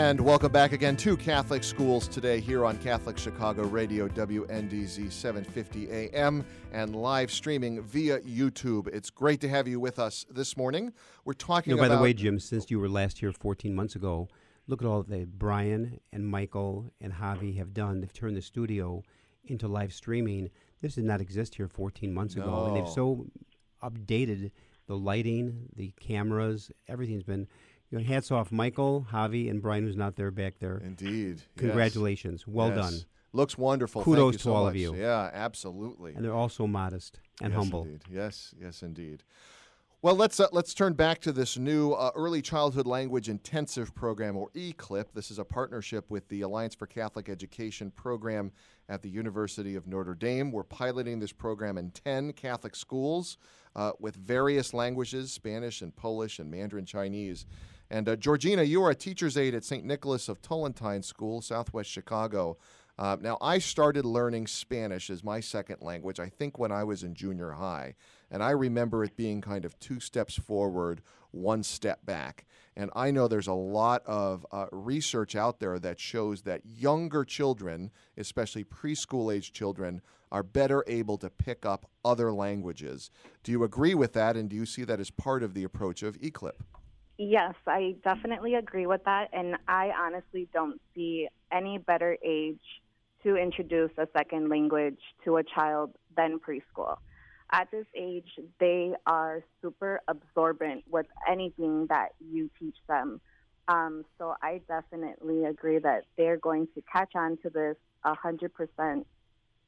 And 0.00 0.18
welcome 0.18 0.50
back 0.50 0.72
again 0.72 0.96
to 0.96 1.14
Catholic 1.14 1.62
Schools 1.62 2.08
today 2.08 2.40
here 2.40 2.64
on 2.64 2.78
Catholic 2.78 3.18
Chicago 3.18 3.64
Radio, 3.64 4.08
WNDZ 4.08 5.12
750 5.12 5.90
AM, 5.90 6.42
and 6.72 6.96
live 6.96 7.30
streaming 7.30 7.82
via 7.82 8.18
YouTube. 8.20 8.88
It's 8.88 9.10
great 9.10 9.42
to 9.42 9.48
have 9.50 9.68
you 9.68 9.78
with 9.78 9.98
us 9.98 10.24
this 10.30 10.56
morning. 10.56 10.94
We're 11.26 11.34
talking 11.34 11.72
you 11.72 11.76
know, 11.76 11.82
about. 11.82 11.92
By 11.92 11.96
the 11.96 12.02
way, 12.02 12.14
Jim, 12.14 12.40
since 12.40 12.70
you 12.70 12.80
were 12.80 12.88
last 12.88 13.18
here 13.18 13.30
14 13.30 13.74
months 13.74 13.94
ago, 13.94 14.30
look 14.66 14.80
at 14.80 14.88
all 14.88 15.02
that 15.02 15.38
Brian 15.38 16.00
and 16.14 16.26
Michael 16.26 16.90
and 17.02 17.12
Javi 17.12 17.58
have 17.58 17.74
done. 17.74 18.00
They've 18.00 18.10
turned 18.10 18.38
the 18.38 18.42
studio 18.42 19.02
into 19.44 19.68
live 19.68 19.92
streaming. 19.92 20.48
This 20.80 20.94
did 20.94 21.04
not 21.04 21.20
exist 21.20 21.56
here 21.56 21.68
14 21.68 22.14
months 22.14 22.36
No. 22.36 22.42
ago. 22.44 22.64
And 22.68 22.76
they've 22.76 22.90
so 22.90 23.26
updated 23.82 24.50
the 24.86 24.96
lighting, 24.96 25.68
the 25.76 25.92
cameras, 26.00 26.72
everything's 26.88 27.22
been. 27.22 27.46
You 27.90 27.98
know, 27.98 28.04
hats 28.04 28.30
off, 28.30 28.52
Michael, 28.52 29.06
Javi, 29.12 29.50
and 29.50 29.60
Brian, 29.60 29.84
who's 29.84 29.96
not 29.96 30.14
there 30.16 30.30
back 30.30 30.58
there. 30.60 30.78
Indeed. 30.78 31.36
yes. 31.38 31.46
Congratulations. 31.56 32.46
Well 32.46 32.68
Yes. 32.68 32.76
done. 32.76 33.00
Looks 33.32 33.58
wonderful. 33.58 34.02
Kudos 34.02 34.18
Thank 34.22 34.32
you 34.32 34.38
to 34.38 34.42
so 34.44 34.54
all 34.54 34.66
of 34.66 34.76
you. 34.76 34.94
Yeah, 34.94 35.30
absolutely. 35.32 36.14
And 36.14 36.24
they're 36.24 36.34
also 36.34 36.66
modest 36.66 37.20
and 37.40 37.52
yes, 37.52 37.58
humble. 37.58 37.82
Indeed. 37.84 38.02
Yes, 38.10 38.54
yes, 38.60 38.82
indeed. 38.82 39.22
Well, 40.02 40.14
let's 40.16 40.40
uh, 40.40 40.46
let's 40.52 40.72
turn 40.72 40.94
back 40.94 41.20
to 41.20 41.32
this 41.32 41.58
new 41.58 41.92
uh, 41.92 42.10
early 42.16 42.40
childhood 42.40 42.86
language 42.86 43.28
intensive 43.28 43.94
program, 43.94 44.34
or 44.36 44.48
ECLIP. 44.54 45.12
This 45.12 45.30
is 45.30 45.38
a 45.38 45.44
partnership 45.44 46.10
with 46.10 46.26
the 46.28 46.40
Alliance 46.40 46.74
for 46.74 46.86
Catholic 46.86 47.28
Education 47.28 47.90
program 47.90 48.50
at 48.88 49.02
the 49.02 49.10
University 49.10 49.74
of 49.76 49.86
Notre 49.86 50.14
Dame. 50.14 50.50
We're 50.52 50.62
piloting 50.64 51.18
this 51.18 51.32
program 51.32 51.76
in 51.76 51.90
ten 51.90 52.32
Catholic 52.32 52.74
schools 52.74 53.36
uh, 53.76 53.92
with 54.00 54.16
various 54.16 54.72
languages: 54.72 55.32
Spanish 55.32 55.82
and 55.82 55.94
Polish 55.94 56.38
and 56.38 56.50
Mandarin 56.50 56.86
Chinese. 56.86 57.44
And 57.90 58.08
uh, 58.08 58.16
Georgina, 58.16 58.62
you 58.62 58.84
are 58.84 58.90
a 58.90 58.94
teacher's 58.94 59.36
aide 59.36 59.54
at 59.54 59.64
St. 59.64 59.84
Nicholas 59.84 60.28
of 60.28 60.40
Tolentine 60.40 61.02
School, 61.02 61.42
Southwest 61.42 61.90
Chicago. 61.90 62.56
Uh, 62.96 63.16
now, 63.20 63.36
I 63.40 63.58
started 63.58 64.04
learning 64.04 64.46
Spanish 64.46 65.10
as 65.10 65.24
my 65.24 65.40
second 65.40 65.78
language, 65.80 66.20
I 66.20 66.28
think, 66.28 66.58
when 66.58 66.70
I 66.70 66.84
was 66.84 67.02
in 67.02 67.14
junior 67.14 67.52
high. 67.52 67.94
And 68.30 68.42
I 68.42 68.50
remember 68.50 69.02
it 69.02 69.16
being 69.16 69.40
kind 69.40 69.64
of 69.64 69.78
two 69.80 69.98
steps 69.98 70.36
forward, 70.36 71.00
one 71.32 71.62
step 71.62 72.04
back. 72.04 72.46
And 72.76 72.90
I 72.94 73.10
know 73.10 73.26
there's 73.26 73.48
a 73.48 73.54
lot 73.54 74.02
of 74.06 74.46
uh, 74.52 74.66
research 74.70 75.34
out 75.34 75.58
there 75.58 75.78
that 75.80 75.98
shows 75.98 76.42
that 76.42 76.64
younger 76.64 77.24
children, 77.24 77.90
especially 78.16 78.64
preschool 78.64 79.34
age 79.34 79.52
children, 79.52 80.02
are 80.30 80.44
better 80.44 80.84
able 80.86 81.18
to 81.18 81.30
pick 81.30 81.66
up 81.66 81.86
other 82.04 82.32
languages. 82.32 83.10
Do 83.42 83.50
you 83.50 83.64
agree 83.64 83.94
with 83.94 84.12
that? 84.12 84.36
And 84.36 84.48
do 84.48 84.54
you 84.54 84.66
see 84.66 84.84
that 84.84 85.00
as 85.00 85.10
part 85.10 85.42
of 85.42 85.54
the 85.54 85.64
approach 85.64 86.04
of 86.04 86.20
ECLIP? 86.20 86.60
Yes, 87.22 87.52
I 87.66 87.96
definitely 88.02 88.54
agree 88.54 88.86
with 88.86 89.04
that. 89.04 89.28
And 89.34 89.56
I 89.68 89.90
honestly 89.90 90.48
don't 90.54 90.80
see 90.94 91.28
any 91.52 91.76
better 91.76 92.16
age 92.24 92.62
to 93.24 93.36
introduce 93.36 93.90
a 93.98 94.08
second 94.16 94.48
language 94.48 94.96
to 95.26 95.36
a 95.36 95.42
child 95.42 95.94
than 96.16 96.38
preschool. 96.38 96.96
At 97.52 97.70
this 97.70 97.84
age, 97.94 98.30
they 98.58 98.94
are 99.04 99.44
super 99.60 100.00
absorbent 100.08 100.84
with 100.88 101.04
anything 101.30 101.88
that 101.90 102.12
you 102.20 102.48
teach 102.58 102.76
them. 102.88 103.20
Um, 103.68 104.06
so 104.16 104.34
I 104.42 104.62
definitely 104.66 105.44
agree 105.44 105.78
that 105.78 106.04
they're 106.16 106.38
going 106.38 106.68
to 106.74 106.82
catch 106.90 107.12
on 107.14 107.36
to 107.42 107.50
this 107.50 107.76
100% 108.06 109.04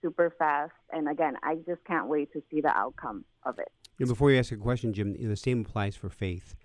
super 0.01 0.35
fast. 0.39 0.73
And 0.91 1.07
again, 1.07 1.35
I 1.43 1.57
just 1.67 1.85
can't 1.85 2.09
wait 2.09 2.33
to 2.33 2.43
see 2.51 2.63
the 2.63 2.75
outcome 2.75 3.27
of 3.43 3.59
it. 3.59 3.69
Know, 3.99 4.07
before 4.07 4.31
you 4.31 4.39
ask 4.39 4.53
a 4.53 4.57
question, 4.57 4.95
Jim, 4.95 5.13
the 5.13 5.37
same 5.37 5.61
applies 5.61 5.97
for 5.97 6.09
faith, 6.09 6.57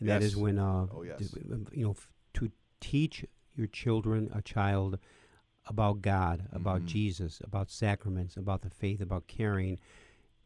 and 0.00 0.08
that 0.08 0.22
is 0.22 0.36
when 0.36 0.58
uh, 0.58 0.86
Oh, 0.92 1.02
yes. 1.02 1.34
you 1.72 1.84
know 1.84 1.90
f- 1.92 2.08
to 2.34 2.50
teach 2.80 3.24
your 3.54 3.66
children, 3.66 4.30
a 4.34 4.42
child, 4.42 4.98
about 5.66 6.02
God, 6.02 6.46
about 6.52 6.82
Mhm. 6.82 6.86
Jesus, 6.86 7.40
about 7.42 7.70
sacraments, 7.70 8.36
about 8.36 8.62
the 8.62 8.70
faith, 8.70 9.00
about 9.00 9.26
caring. 9.26 9.78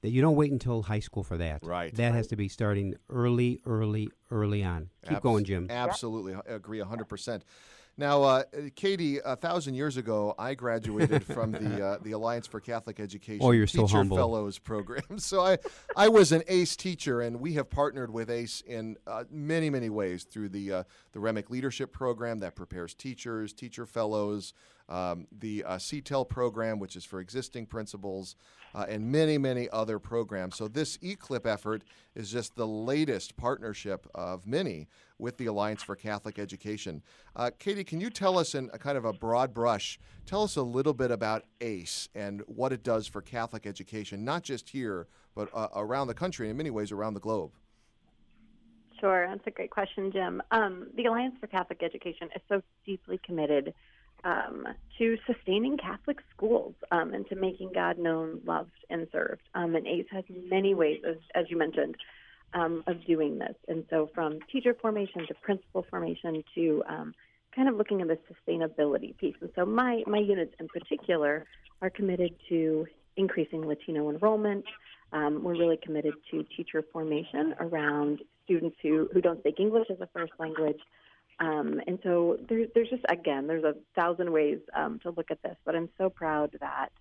That 0.02 0.10
you 0.10 0.22
don't 0.22 0.36
wait 0.36 0.50
until 0.50 0.84
high 0.84 1.00
school 1.00 1.22
for 1.22 1.36
that. 1.36 1.62
Right. 1.62 1.94
That 1.94 2.14
has 2.14 2.26
to 2.28 2.36
be 2.36 2.48
starting 2.48 2.94
early, 3.10 3.60
early, 3.66 4.08
early 4.30 4.64
on. 4.64 4.88
Keep 5.02 5.12
Abs- 5.16 5.22
going, 5.22 5.44
Jim. 5.44 5.66
Absolutely, 5.68 6.32
I 6.34 6.40
agree 6.46 6.78
100%. 6.80 7.42
Now, 8.00 8.22
uh, 8.22 8.42
Katie, 8.76 9.18
a 9.18 9.36
thousand 9.36 9.74
years 9.74 9.98
ago, 9.98 10.34
I 10.38 10.54
graduated 10.54 11.22
from 11.22 11.52
the 11.52 11.84
uh, 11.84 11.98
the 12.00 12.12
Alliance 12.12 12.46
for 12.46 12.58
Catholic 12.58 12.98
Education 12.98 13.40
Oh, 13.42 13.50
you're 13.50 13.66
so 13.66 13.82
Teacher 13.82 13.98
humble. 13.98 14.16
Fellows 14.16 14.58
program. 14.58 15.02
So 15.18 15.44
I, 15.44 15.58
I 15.94 16.08
was 16.08 16.32
an 16.32 16.42
ACE 16.48 16.76
teacher, 16.76 17.20
and 17.20 17.40
we 17.40 17.52
have 17.54 17.68
partnered 17.68 18.10
with 18.10 18.30
ACE 18.30 18.62
in 18.62 18.96
uh, 19.06 19.24
many, 19.30 19.68
many 19.68 19.90
ways 19.90 20.24
through 20.24 20.48
the 20.48 20.72
uh, 20.72 20.84
the 21.12 21.20
Remick 21.20 21.50
Leadership 21.50 21.92
Program 21.92 22.38
that 22.38 22.56
prepares 22.56 22.94
teachers, 22.94 23.52
teacher 23.52 23.84
fellows, 23.84 24.54
um, 24.90 25.26
the 25.38 25.64
uh, 25.64 25.76
CTEL 25.76 26.28
program, 26.28 26.78
which 26.78 26.96
is 26.96 27.04
for 27.04 27.20
existing 27.20 27.66
principals, 27.66 28.36
uh, 28.74 28.86
and 28.88 29.10
many, 29.10 29.38
many 29.38 29.68
other 29.70 29.98
programs. 29.98 30.56
So 30.56 30.68
this 30.68 30.98
eClip 30.98 31.46
effort 31.46 31.82
is 32.14 32.30
just 32.30 32.56
the 32.56 32.66
latest 32.66 33.36
partnership 33.36 34.06
of 34.14 34.46
many 34.46 34.88
with 35.18 35.36
the 35.38 35.46
Alliance 35.46 35.82
for 35.82 35.96
Catholic 35.96 36.38
Education. 36.38 37.02
Uh, 37.34 37.50
Katie, 37.58 37.84
can 37.84 38.00
you 38.00 38.10
tell 38.10 38.38
us 38.38 38.54
in 38.54 38.70
a 38.72 38.78
kind 38.78 38.98
of 38.98 39.04
a 39.04 39.12
broad 39.12 39.54
brush, 39.54 39.98
tell 40.26 40.42
us 40.42 40.56
a 40.56 40.62
little 40.62 40.94
bit 40.94 41.10
about 41.10 41.44
ACE 41.60 42.08
and 42.14 42.42
what 42.46 42.72
it 42.72 42.82
does 42.82 43.06
for 43.06 43.22
Catholic 43.22 43.66
education, 43.66 44.24
not 44.24 44.42
just 44.42 44.68
here, 44.68 45.06
but 45.34 45.48
uh, 45.54 45.68
around 45.74 46.08
the 46.08 46.14
country, 46.14 46.46
and 46.46 46.52
in 46.52 46.56
many 46.56 46.70
ways 46.70 46.92
around 46.92 47.14
the 47.14 47.20
globe? 47.20 47.52
Sure, 49.00 49.26
that's 49.28 49.46
a 49.46 49.50
great 49.50 49.70
question, 49.70 50.12
Jim. 50.12 50.42
Um, 50.50 50.88
the 50.94 51.06
Alliance 51.06 51.34
for 51.40 51.46
Catholic 51.46 51.82
Education 51.82 52.28
is 52.36 52.42
so 52.48 52.62
deeply 52.84 53.18
committed 53.24 53.72
um, 54.24 54.66
to 54.98 55.16
sustaining 55.26 55.76
Catholic 55.78 56.18
schools 56.34 56.74
um, 56.90 57.14
and 57.14 57.26
to 57.28 57.36
making 57.36 57.72
God 57.74 57.98
known, 57.98 58.40
loved, 58.44 58.70
and 58.88 59.06
served. 59.12 59.42
Um, 59.54 59.74
and 59.74 59.86
ACE 59.86 60.06
has 60.10 60.24
many 60.28 60.74
ways, 60.74 61.00
as, 61.08 61.16
as 61.34 61.46
you 61.48 61.56
mentioned, 61.56 61.96
um, 62.54 62.82
of 62.86 63.04
doing 63.06 63.38
this. 63.38 63.54
And 63.68 63.84
so, 63.90 64.10
from 64.14 64.40
teacher 64.52 64.74
formation 64.80 65.26
to 65.26 65.34
principal 65.34 65.84
formation 65.88 66.42
to 66.54 66.82
um, 66.88 67.14
kind 67.54 67.68
of 67.68 67.76
looking 67.76 68.00
at 68.00 68.08
the 68.08 68.18
sustainability 68.30 69.16
piece. 69.16 69.36
And 69.40 69.50
so, 69.54 69.64
my, 69.64 70.02
my 70.06 70.18
units 70.18 70.54
in 70.58 70.68
particular 70.68 71.46
are 71.80 71.90
committed 71.90 72.34
to 72.48 72.86
increasing 73.16 73.66
Latino 73.66 74.10
enrollment. 74.10 74.64
Um, 75.12 75.42
we're 75.42 75.58
really 75.58 75.78
committed 75.82 76.14
to 76.30 76.44
teacher 76.56 76.84
formation 76.92 77.54
around 77.58 78.20
students 78.44 78.76
who, 78.82 79.08
who 79.12 79.20
don't 79.20 79.40
speak 79.40 79.58
English 79.58 79.86
as 79.90 80.00
a 80.00 80.08
first 80.12 80.32
language. 80.38 80.78
Um, 81.40 81.80
and 81.86 81.98
so 82.02 82.36
there, 82.48 82.66
there's 82.74 82.90
just, 82.90 83.04
again, 83.08 83.46
there's 83.46 83.64
a 83.64 83.74
thousand 83.94 84.30
ways 84.30 84.58
um, 84.74 85.00
to 85.00 85.10
look 85.10 85.30
at 85.30 85.42
this, 85.42 85.56
but 85.64 85.74
I'm 85.74 85.88
so 85.96 86.10
proud 86.10 86.54
that 86.60 86.92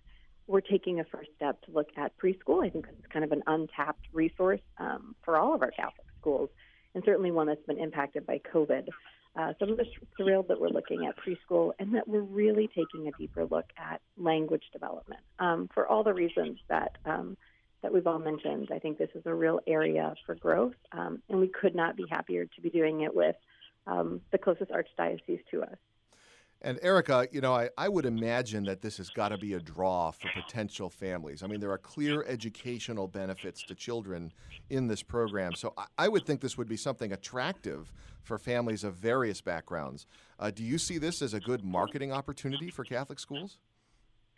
we're 0.46 0.62
taking 0.62 0.98
a 0.98 1.04
first 1.04 1.28
step 1.36 1.60
to 1.62 1.70
look 1.72 1.88
at 1.96 2.16
preschool. 2.18 2.64
I 2.66 2.70
think 2.70 2.86
it's 2.88 3.06
kind 3.12 3.24
of 3.24 3.32
an 3.32 3.42
untapped 3.46 4.06
resource 4.12 4.60
um, 4.78 5.14
for 5.22 5.36
all 5.36 5.54
of 5.54 5.62
our 5.62 5.70
Catholic 5.70 6.06
schools, 6.18 6.48
and 6.94 7.04
certainly 7.04 7.30
one 7.30 7.46
that's 7.46 7.64
been 7.66 7.78
impacted 7.78 8.26
by 8.26 8.40
COVID. 8.52 8.88
Uh, 9.36 9.52
so 9.58 9.66
I'm 9.66 9.76
just 9.76 9.90
thrilled 10.16 10.48
that 10.48 10.60
we're 10.60 10.70
looking 10.70 11.06
at 11.06 11.14
preschool 11.16 11.72
and 11.78 11.94
that 11.94 12.08
we're 12.08 12.20
really 12.22 12.68
taking 12.68 13.06
a 13.06 13.12
deeper 13.12 13.44
look 13.44 13.66
at 13.78 14.00
language 14.16 14.64
development 14.72 15.20
um, 15.38 15.68
for 15.72 15.86
all 15.86 16.02
the 16.02 16.12
reasons 16.12 16.58
that 16.68 16.96
um, 17.04 17.36
that 17.82 17.94
we've 17.94 18.06
all 18.06 18.18
mentioned. 18.18 18.68
I 18.72 18.78
think 18.78 18.98
this 18.98 19.08
is 19.14 19.22
a 19.26 19.34
real 19.34 19.60
area 19.66 20.14
for 20.26 20.34
growth, 20.34 20.74
um, 20.92 21.22
and 21.28 21.38
we 21.38 21.48
could 21.48 21.74
not 21.74 21.96
be 21.96 22.06
happier 22.10 22.44
to 22.44 22.60
be 22.60 22.70
doing 22.70 23.02
it 23.02 23.14
with 23.14 23.36
um, 23.86 24.20
the 24.32 24.38
closest 24.38 24.70
archdiocese 24.70 25.40
to 25.50 25.62
us. 25.62 25.76
And 26.62 26.78
Erica, 26.82 27.26
you 27.32 27.40
know, 27.40 27.54
I, 27.54 27.70
I 27.78 27.88
would 27.88 28.04
imagine 28.04 28.64
that 28.64 28.82
this 28.82 28.98
has 28.98 29.08
got 29.08 29.30
to 29.30 29.38
be 29.38 29.54
a 29.54 29.60
draw 29.60 30.10
for 30.10 30.28
potential 30.34 30.90
families. 30.90 31.42
I 31.42 31.46
mean, 31.46 31.58
there 31.58 31.70
are 31.70 31.78
clear 31.78 32.22
educational 32.24 33.08
benefits 33.08 33.62
to 33.62 33.74
children 33.74 34.30
in 34.68 34.86
this 34.86 35.02
program. 35.02 35.54
So 35.54 35.72
I, 35.78 35.86
I 35.96 36.08
would 36.08 36.26
think 36.26 36.42
this 36.42 36.58
would 36.58 36.68
be 36.68 36.76
something 36.76 37.12
attractive 37.12 37.90
for 38.24 38.36
families 38.36 38.84
of 38.84 38.94
various 38.94 39.40
backgrounds. 39.40 40.06
Uh, 40.38 40.50
do 40.50 40.62
you 40.62 40.76
see 40.76 40.98
this 40.98 41.22
as 41.22 41.32
a 41.32 41.40
good 41.40 41.64
marketing 41.64 42.12
opportunity 42.12 42.68
for 42.68 42.84
Catholic 42.84 43.18
schools? 43.18 43.56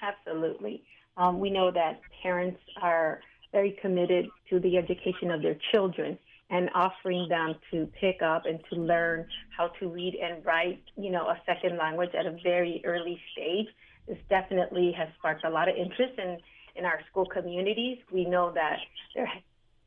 Absolutely. 0.00 0.84
Um, 1.16 1.40
we 1.40 1.50
know 1.50 1.72
that 1.72 2.00
parents 2.22 2.60
are 2.80 3.20
very 3.50 3.76
committed 3.82 4.26
to 4.48 4.60
the 4.60 4.76
education 4.76 5.32
of 5.32 5.42
their 5.42 5.56
children 5.72 6.16
and 6.52 6.68
offering 6.74 7.26
them 7.28 7.54
to 7.70 7.88
pick 7.98 8.20
up 8.22 8.44
and 8.44 8.60
to 8.70 8.78
learn 8.78 9.26
how 9.56 9.68
to 9.80 9.88
read 9.88 10.14
and 10.22 10.44
write, 10.44 10.82
you 10.96 11.10
know, 11.10 11.26
a 11.26 11.40
second 11.46 11.78
language 11.78 12.10
at 12.16 12.26
a 12.26 12.36
very 12.42 12.82
early 12.84 13.18
stage. 13.32 13.66
This 14.06 14.18
definitely 14.28 14.92
has 14.96 15.08
sparked 15.18 15.44
a 15.44 15.50
lot 15.50 15.68
of 15.68 15.76
interest 15.76 16.12
in, 16.18 16.38
in 16.76 16.84
our 16.84 17.00
school 17.10 17.24
communities. 17.24 17.98
We 18.12 18.26
know 18.26 18.52
that 18.52 18.76
there 19.14 19.32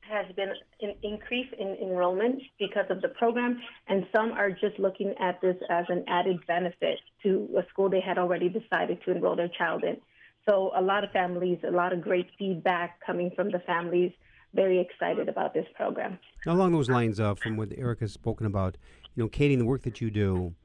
has 0.01 0.25
been 0.35 0.53
an 0.81 0.95
increase 1.03 1.47
in 1.57 1.77
enrollment 1.81 2.41
because 2.57 2.85
of 2.89 2.99
the 3.01 3.09
program, 3.09 3.61
and 3.87 4.07
some 4.15 4.31
are 4.31 4.49
just 4.49 4.79
looking 4.79 5.13
at 5.19 5.39
this 5.41 5.57
as 5.69 5.85
an 5.89 6.03
added 6.07 6.39
benefit 6.47 6.97
to 7.21 7.47
a 7.59 7.69
school 7.69 7.89
they 7.89 8.01
had 8.01 8.17
already 8.17 8.49
decided 8.49 9.03
to 9.05 9.11
enroll 9.11 9.35
their 9.35 9.49
child 9.49 9.83
in. 9.83 9.97
So 10.49 10.71
a 10.75 10.81
lot 10.81 11.03
of 11.03 11.11
families, 11.11 11.59
a 11.67 11.71
lot 11.71 11.93
of 11.93 12.01
great 12.01 12.27
feedback 12.39 12.99
coming 13.05 13.31
from 13.35 13.51
the 13.51 13.59
families. 13.59 14.11
Very 14.55 14.79
excited 14.79 15.27
about 15.27 15.53
this 15.53 15.65
program. 15.75 16.17
Now, 16.45 16.53
along 16.53 16.71
those 16.71 16.89
lines, 16.89 17.19
uh, 17.19 17.35
from 17.35 17.57
what 17.57 17.69
Erica's 17.77 18.13
spoken 18.13 18.45
about, 18.45 18.77
you 19.13 19.23
know, 19.23 19.27
Katie, 19.27 19.57
the 19.57 19.65
work 19.65 19.83
that 19.83 19.99
you 19.99 20.09
do, 20.09 20.55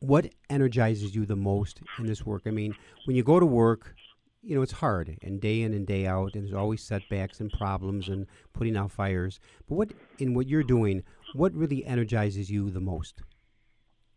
what 0.00 0.30
energizes 0.48 1.14
you 1.14 1.26
the 1.26 1.36
most 1.36 1.80
in 1.98 2.06
this 2.06 2.24
work? 2.24 2.42
I 2.46 2.50
mean, 2.50 2.74
when 3.04 3.14
you 3.14 3.22
go 3.22 3.38
to 3.38 3.44
work, 3.46 3.94
you 4.42 4.56
know, 4.56 4.62
it's 4.62 4.72
hard 4.72 5.18
and 5.22 5.40
day 5.40 5.60
in 5.60 5.74
and 5.74 5.86
day 5.86 6.06
out, 6.06 6.34
and 6.34 6.44
there's 6.44 6.54
always 6.54 6.82
setbacks 6.82 7.40
and 7.40 7.52
problems 7.52 8.08
and 8.08 8.26
putting 8.54 8.76
out 8.76 8.90
fires. 8.90 9.38
But 9.68 9.74
what, 9.74 9.90
in 10.18 10.34
what 10.34 10.48
you're 10.48 10.64
doing, 10.64 11.02
what 11.34 11.54
really 11.54 11.84
energizes 11.84 12.50
you 12.50 12.70
the 12.70 12.80
most? 12.80 13.22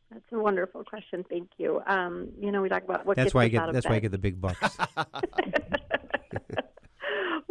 That's 0.09 0.23
a 0.31 0.39
wonderful 0.39 0.85
question. 0.85 1.25
Thank 1.29 1.49
you. 1.57 1.81
Um, 1.85 2.29
you 2.39 2.51
know, 2.51 2.61
we 2.61 2.69
talk 2.69 2.83
about 2.83 3.05
what 3.05 3.17
that's 3.17 3.27
gets 3.27 3.33
why 3.33 3.41
us 3.41 3.45
I 3.45 3.49
get 3.49 3.61
out 3.61 3.69
of 3.69 3.73
that's 3.75 3.85
bed. 3.85 3.89
why 3.91 3.95
I 3.97 3.99
get 3.99 4.11
the 4.11 4.17
big 4.17 4.39
bucks. 4.39 4.77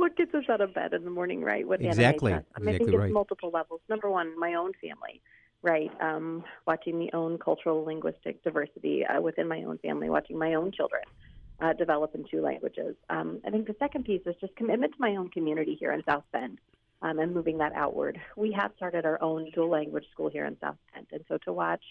what 0.05 0.17
gets 0.19 0.35
us 0.35 0.45
out 0.51 0.61
of 0.61 0.75
bed 0.75 0.93
in 0.93 1.03
the 1.03 1.11
morning, 1.11 1.41
right? 1.41 1.67
What 1.67 1.81
Exactly. 1.81 2.35
I, 2.35 2.37
mean, 2.37 2.45
I 2.57 2.61
Exactly 2.61 2.79
think 2.79 2.99
right. 2.99 3.07
it's 3.07 3.15
multiple 3.15 3.51
levels. 3.51 3.81
Number 3.89 4.11
one, 4.11 4.39
my 4.39 4.53
own 4.53 4.73
family, 4.75 5.23
right? 5.63 5.91
Um, 5.99 6.45
watching 6.67 6.99
the 6.99 7.11
own 7.15 7.39
cultural 7.39 7.83
linguistic 7.83 8.43
diversity 8.45 9.07
uh, 9.07 9.23
within 9.23 9.49
my 9.49 9.63
own 9.63 9.79
family, 9.79 10.11
watching 10.11 10.39
my 10.39 10.53
own 10.53 10.73
children 10.73 11.05
uh, 11.61 11.73
develop 11.73 12.15
in 12.15 12.27
two 12.31 12.43
languages. 12.43 12.97
Um, 13.09 13.41
I 13.47 13.51
think 13.51 13.67
the 13.67 13.77
second 13.79 14.05
piece 14.05 14.21
is 14.27 14.35
just 14.43 14.55
commitment 14.57 14.93
to 14.93 15.01
my 15.01 15.17
own 15.17 15.31
community 15.31 15.75
here 15.81 15.93
in 15.93 16.03
South 16.05 16.25
Bend. 16.33 16.59
Um, 17.03 17.19
and 17.19 17.35
moving 17.35 17.59
that 17.59 17.75
outward. 17.75 18.19
We 18.35 18.51
have 18.53 18.73
started 18.77 19.05
our 19.05 19.23
own 19.23 19.51
dual 19.55 19.69
language 19.69 20.07
school 20.11 20.31
here 20.31 20.47
in 20.47 20.57
South 20.59 20.77
Bend. 20.95 21.07
And 21.13 21.23
so 21.29 21.37
to 21.45 21.53
watch 21.53 21.83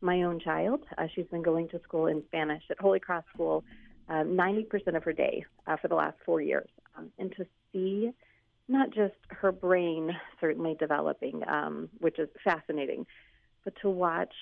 my 0.00 0.22
own 0.22 0.38
child, 0.38 0.84
uh, 0.96 1.08
she's 1.12 1.26
been 1.26 1.42
going 1.42 1.68
to 1.70 1.80
school 1.80 2.06
in 2.06 2.22
Spanish 2.28 2.62
at 2.70 2.78
Holy 2.78 3.00
Cross 3.00 3.24
School 3.34 3.64
um, 4.08 4.36
90% 4.36 4.96
of 4.96 5.04
her 5.04 5.12
day 5.12 5.44
uh, 5.66 5.76
for 5.76 5.88
the 5.88 5.94
last 5.94 6.16
four 6.24 6.40
years. 6.40 6.68
Um, 6.96 7.10
and 7.18 7.34
to 7.36 7.41
brain 9.52 10.10
certainly 10.40 10.76
developing, 10.78 11.42
um, 11.48 11.88
which 11.98 12.18
is 12.18 12.28
fascinating, 12.42 13.06
but 13.64 13.74
to 13.82 13.90
watch 13.90 14.34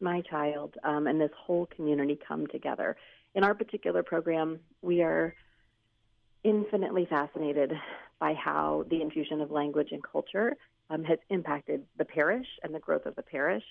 my 0.00 0.20
child 0.22 0.74
um, 0.84 1.06
and 1.06 1.20
this 1.20 1.30
whole 1.36 1.66
community 1.74 2.18
come 2.26 2.46
together. 2.48 2.96
In 3.34 3.44
our 3.44 3.54
particular 3.54 4.02
program, 4.02 4.58
we 4.82 5.02
are 5.02 5.34
infinitely 6.44 7.06
fascinated 7.08 7.72
by 8.18 8.34
how 8.34 8.84
the 8.90 9.02
infusion 9.02 9.40
of 9.40 9.50
language 9.50 9.88
and 9.92 10.02
culture 10.02 10.56
um, 10.90 11.04
has 11.04 11.18
impacted 11.30 11.82
the 11.98 12.04
parish 12.04 12.46
and 12.62 12.74
the 12.74 12.78
growth 12.78 13.06
of 13.06 13.16
the 13.16 13.22
parish. 13.22 13.64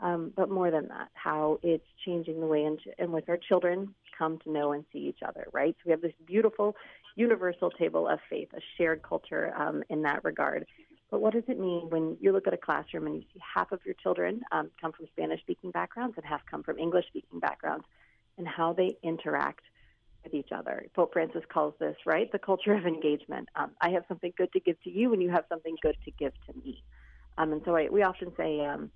Um, 0.00 0.32
but 0.34 0.50
more 0.50 0.70
than 0.70 0.88
that, 0.88 1.10
how 1.14 1.60
it's 1.62 1.86
changing 2.04 2.40
the 2.40 2.46
way 2.46 2.64
in, 2.64 2.78
in 2.98 3.12
which 3.12 3.26
our 3.28 3.36
children 3.36 3.94
come 4.18 4.38
to 4.40 4.50
know 4.50 4.72
and 4.72 4.84
see 4.92 4.98
each 4.98 5.20
other, 5.26 5.46
right? 5.52 5.76
So 5.78 5.82
we 5.86 5.90
have 5.92 6.00
this 6.00 6.12
beautiful 6.26 6.74
universal 7.16 7.70
table 7.70 8.08
of 8.08 8.18
faith, 8.28 8.48
a 8.54 8.60
shared 8.76 9.02
culture 9.02 9.52
um, 9.56 9.82
in 9.88 10.02
that 10.02 10.24
regard. 10.24 10.66
But 11.10 11.20
what 11.20 11.34
does 11.34 11.44
it 11.46 11.58
mean 11.58 11.90
when 11.90 12.16
you 12.20 12.32
look 12.32 12.46
at 12.46 12.54
a 12.54 12.58
classroom 12.58 13.06
and 13.06 13.16
you 13.16 13.22
see 13.34 13.40
half 13.54 13.70
of 13.70 13.80
your 13.84 13.94
children 14.02 14.40
um, 14.50 14.70
come 14.80 14.92
from 14.92 15.06
Spanish 15.12 15.40
speaking 15.40 15.70
backgrounds 15.70 16.14
and 16.16 16.24
half 16.24 16.40
come 16.50 16.62
from 16.62 16.78
English 16.78 17.06
speaking 17.08 17.38
backgrounds 17.38 17.84
and 18.38 18.48
how 18.48 18.72
they 18.72 18.96
interact 19.02 19.60
with 20.24 20.32
each 20.32 20.52
other? 20.52 20.86
Pope 20.94 21.12
Francis 21.12 21.42
calls 21.52 21.74
this, 21.78 21.96
right, 22.06 22.32
the 22.32 22.38
culture 22.38 22.72
of 22.72 22.86
engagement. 22.86 23.48
Um, 23.56 23.72
I 23.82 23.90
have 23.90 24.04
something 24.08 24.32
good 24.38 24.50
to 24.52 24.60
give 24.60 24.82
to 24.84 24.90
you 24.90 25.12
and 25.12 25.22
you 25.22 25.30
have 25.30 25.44
something 25.50 25.76
good 25.82 25.96
to 26.06 26.10
give 26.12 26.32
to 26.46 26.58
me. 26.64 26.82
Um, 27.36 27.52
and 27.52 27.62
so 27.66 27.76
I, 27.76 27.88
we 27.90 28.02
often 28.02 28.32
say, 28.36 28.64
um, 28.64 28.90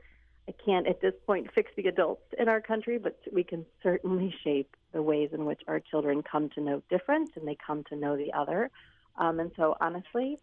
I 0.48 0.52
can't 0.64 0.86
at 0.86 1.00
this 1.00 1.14
point 1.26 1.48
fix 1.54 1.70
the 1.76 1.88
adults 1.88 2.22
in 2.38 2.48
our 2.48 2.60
country, 2.60 2.98
but 2.98 3.18
we 3.32 3.42
can 3.42 3.66
certainly 3.82 4.34
shape 4.44 4.76
the 4.92 5.02
ways 5.02 5.30
in 5.32 5.44
which 5.44 5.60
our 5.66 5.80
children 5.80 6.22
come 6.22 6.48
to 6.50 6.60
know 6.60 6.82
difference 6.88 7.30
and 7.34 7.46
they 7.46 7.56
come 7.66 7.82
to 7.84 7.96
know 7.96 8.16
the 8.16 8.32
other. 8.32 8.70
Um, 9.16 9.40
and 9.40 9.50
so, 9.56 9.76
honestly, 9.80 10.38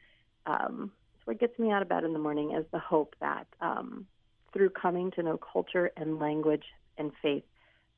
um, 0.46 0.92
what 1.26 1.40
gets 1.40 1.58
me 1.58 1.72
out 1.72 1.82
of 1.82 1.90
bed 1.90 2.04
in 2.04 2.12
the 2.12 2.20
morning 2.20 2.54
is 2.54 2.66
the 2.72 2.80
hope 2.80 3.16
that 3.22 3.48
um, 3.62 4.06
through 4.52 4.72
coming 4.72 5.12
to 5.12 5.24
know 5.24 5.38
culture 5.38 5.92
and 5.96 6.20
language 6.20 6.66
and 6.98 7.12
faith 7.22 7.46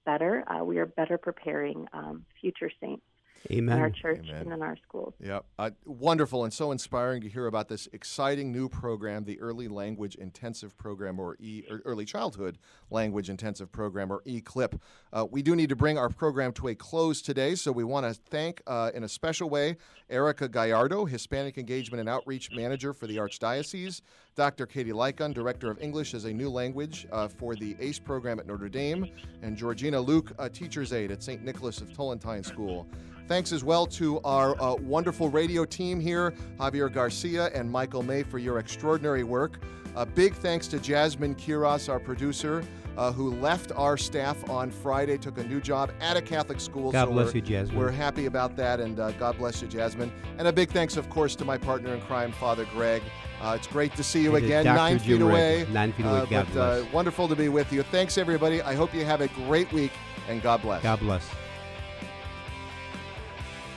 better, 0.06 0.44
uh, 0.50 0.64
we 0.64 0.78
are 0.78 0.86
better 0.86 1.18
preparing 1.18 1.88
um, 1.92 2.26
future 2.40 2.70
saints 2.80 3.04
in 3.50 3.70
our 3.70 3.90
church 3.90 4.26
Amen. 4.30 4.42
and 4.42 4.54
in 4.54 4.62
our 4.62 4.76
schools. 4.78 5.14
Yeah, 5.20 5.40
uh, 5.60 5.72
wonderful 5.86 6.44
and 6.44 6.54
so 6.54 6.72
inspiring 6.72 7.22
to 7.22 7.30
hear 7.30 7.48
about 7.48 7.68
this 7.68 7.88
exciting 7.94 8.52
new 8.52 8.70
program, 8.70 9.24
the 9.24 9.40
Early 9.40 9.68
Language 9.68 10.16
Intensive 10.16 10.78
Program, 10.78 11.20
or 11.20 11.36
E, 11.40 11.64
or 11.70 11.82
Early 11.86 12.06
Childhood 12.06 12.58
Language 12.90 13.30
Intensive 13.30 13.72
Program, 13.72 14.12
or 14.12 14.22
ECLIP. 14.24 14.80
Uh, 15.14 15.26
we 15.30 15.42
do 15.42 15.56
need 15.56 15.70
to 15.70 15.76
bring 15.76 15.98
our 15.98 16.10
program 16.10 16.52
to 16.54 16.70
a 16.70 16.76
close 16.76 17.22
today, 17.22 17.56
so 17.56 17.72
we 17.72 17.84
want 17.84 18.06
to 18.06 18.14
thank, 18.30 18.62
uh, 18.68 18.92
in 18.94 19.04
a 19.04 19.10
special 19.10 19.50
way, 19.50 19.78
Erica 20.10 20.48
Gallardo, 20.48 21.06
Hispanic 21.06 21.58
Engagement 21.58 22.00
and 22.00 22.10
Outreach 22.10 22.52
Manager 22.52 22.94
for 22.94 23.08
the 23.08 23.18
Archdiocese, 23.18 24.02
Dr. 24.36 24.66
Katie 24.66 24.92
Lycon, 24.92 25.34
Director 25.34 25.72
of 25.72 25.82
English 25.82 26.14
as 26.14 26.26
a 26.26 26.34
New 26.34 26.50
Language 26.50 27.08
uh, 27.12 27.28
for 27.28 27.56
the 27.56 27.76
ACE 27.80 28.00
program 28.00 28.40
at 28.40 28.46
Notre 28.46 28.70
Dame, 28.70 29.10
and 29.42 29.56
Georgina 29.56 30.00
Luke, 30.00 30.32
a 30.38 30.50
Teacher's 30.50 30.94
Aide 30.94 31.12
at 31.12 31.24
St. 31.24 31.44
Nicholas 31.44 31.82
of 31.82 31.94
Tolentine 31.94 32.44
School. 32.44 32.88
Thanks 33.28 33.52
as 33.52 33.64
well 33.64 33.88
to 33.88 34.20
our 34.22 34.60
uh, 34.62 34.76
wonderful 34.76 35.30
radio 35.30 35.66
team 35.66 36.00
here, 36.00 36.34
Javier 36.60 36.94
Garcia 36.94 37.48
and 37.56 37.70
Michael 37.70 38.04
May, 38.04 38.22
for 38.22 38.38
your 38.38 38.60
extraordinary 38.60 39.24
work. 39.24 39.60
A 39.96 40.06
big 40.06 40.36
thanks 40.36 40.68
to 40.68 40.80
Jasmine 40.80 41.34
Kiras, 41.36 41.90
our 41.90 42.00
producer, 42.00 42.64
uh, 42.98 43.12
who 43.12 43.32
left 43.40 43.72
our 43.76 43.98
staff 43.98 44.48
on 44.50 44.70
Friday, 44.70 45.18
took 45.18 45.40
a 45.40 45.44
new 45.44 45.60
job 45.60 45.92
at 46.02 46.18
a 46.18 46.22
Catholic 46.22 46.60
school. 46.60 46.92
God 46.92 47.08
so 47.08 47.14
bless 47.14 47.28
we're, 47.28 47.36
you, 47.36 47.42
Jasmine. 47.42 47.80
We're 47.80 47.92
happy 47.92 48.28
about 48.28 48.56
that, 48.58 48.80
and 48.80 49.00
uh, 49.00 49.12
God 49.14 49.38
bless 49.40 49.62
you, 49.62 49.68
Jasmine. 49.68 50.12
And 50.38 50.48
a 50.48 50.54
big 50.54 50.70
thanks, 50.70 50.96
of 50.96 51.10
course, 51.10 51.36
to 51.38 51.46
my 51.46 51.58
partner 51.58 51.96
in 51.96 52.02
crime, 52.02 52.32
Father 52.32 52.68
Greg. 52.74 53.02
Uh, 53.42 53.56
it's 53.58 53.68
great 53.68 53.96
to 53.96 54.04
see 54.04 54.22
you 54.22 54.36
And 54.36 54.46
again, 54.46 54.66
nine 54.66 55.00
feet 55.00 55.22
away. 55.22 55.66
Nine 55.72 55.94
feet 55.94 56.06
away. 56.06 56.20
Uh, 56.20 56.26
God 56.26 56.48
but 56.54 56.60
uh, 56.60 56.80
bless. 56.82 56.94
wonderful 56.94 57.28
to 57.28 57.36
be 57.36 57.50
with 57.50 57.74
you. 57.74 57.82
Thanks, 57.84 58.18
everybody. 58.18 58.62
I 58.62 58.76
hope 58.76 58.94
you 58.94 59.04
have 59.04 59.22
a 59.22 59.30
great 59.30 59.72
week, 59.74 59.92
and 60.30 60.42
God 60.42 60.62
bless. 60.62 60.84
God 60.84 61.00
bless. 61.00 61.28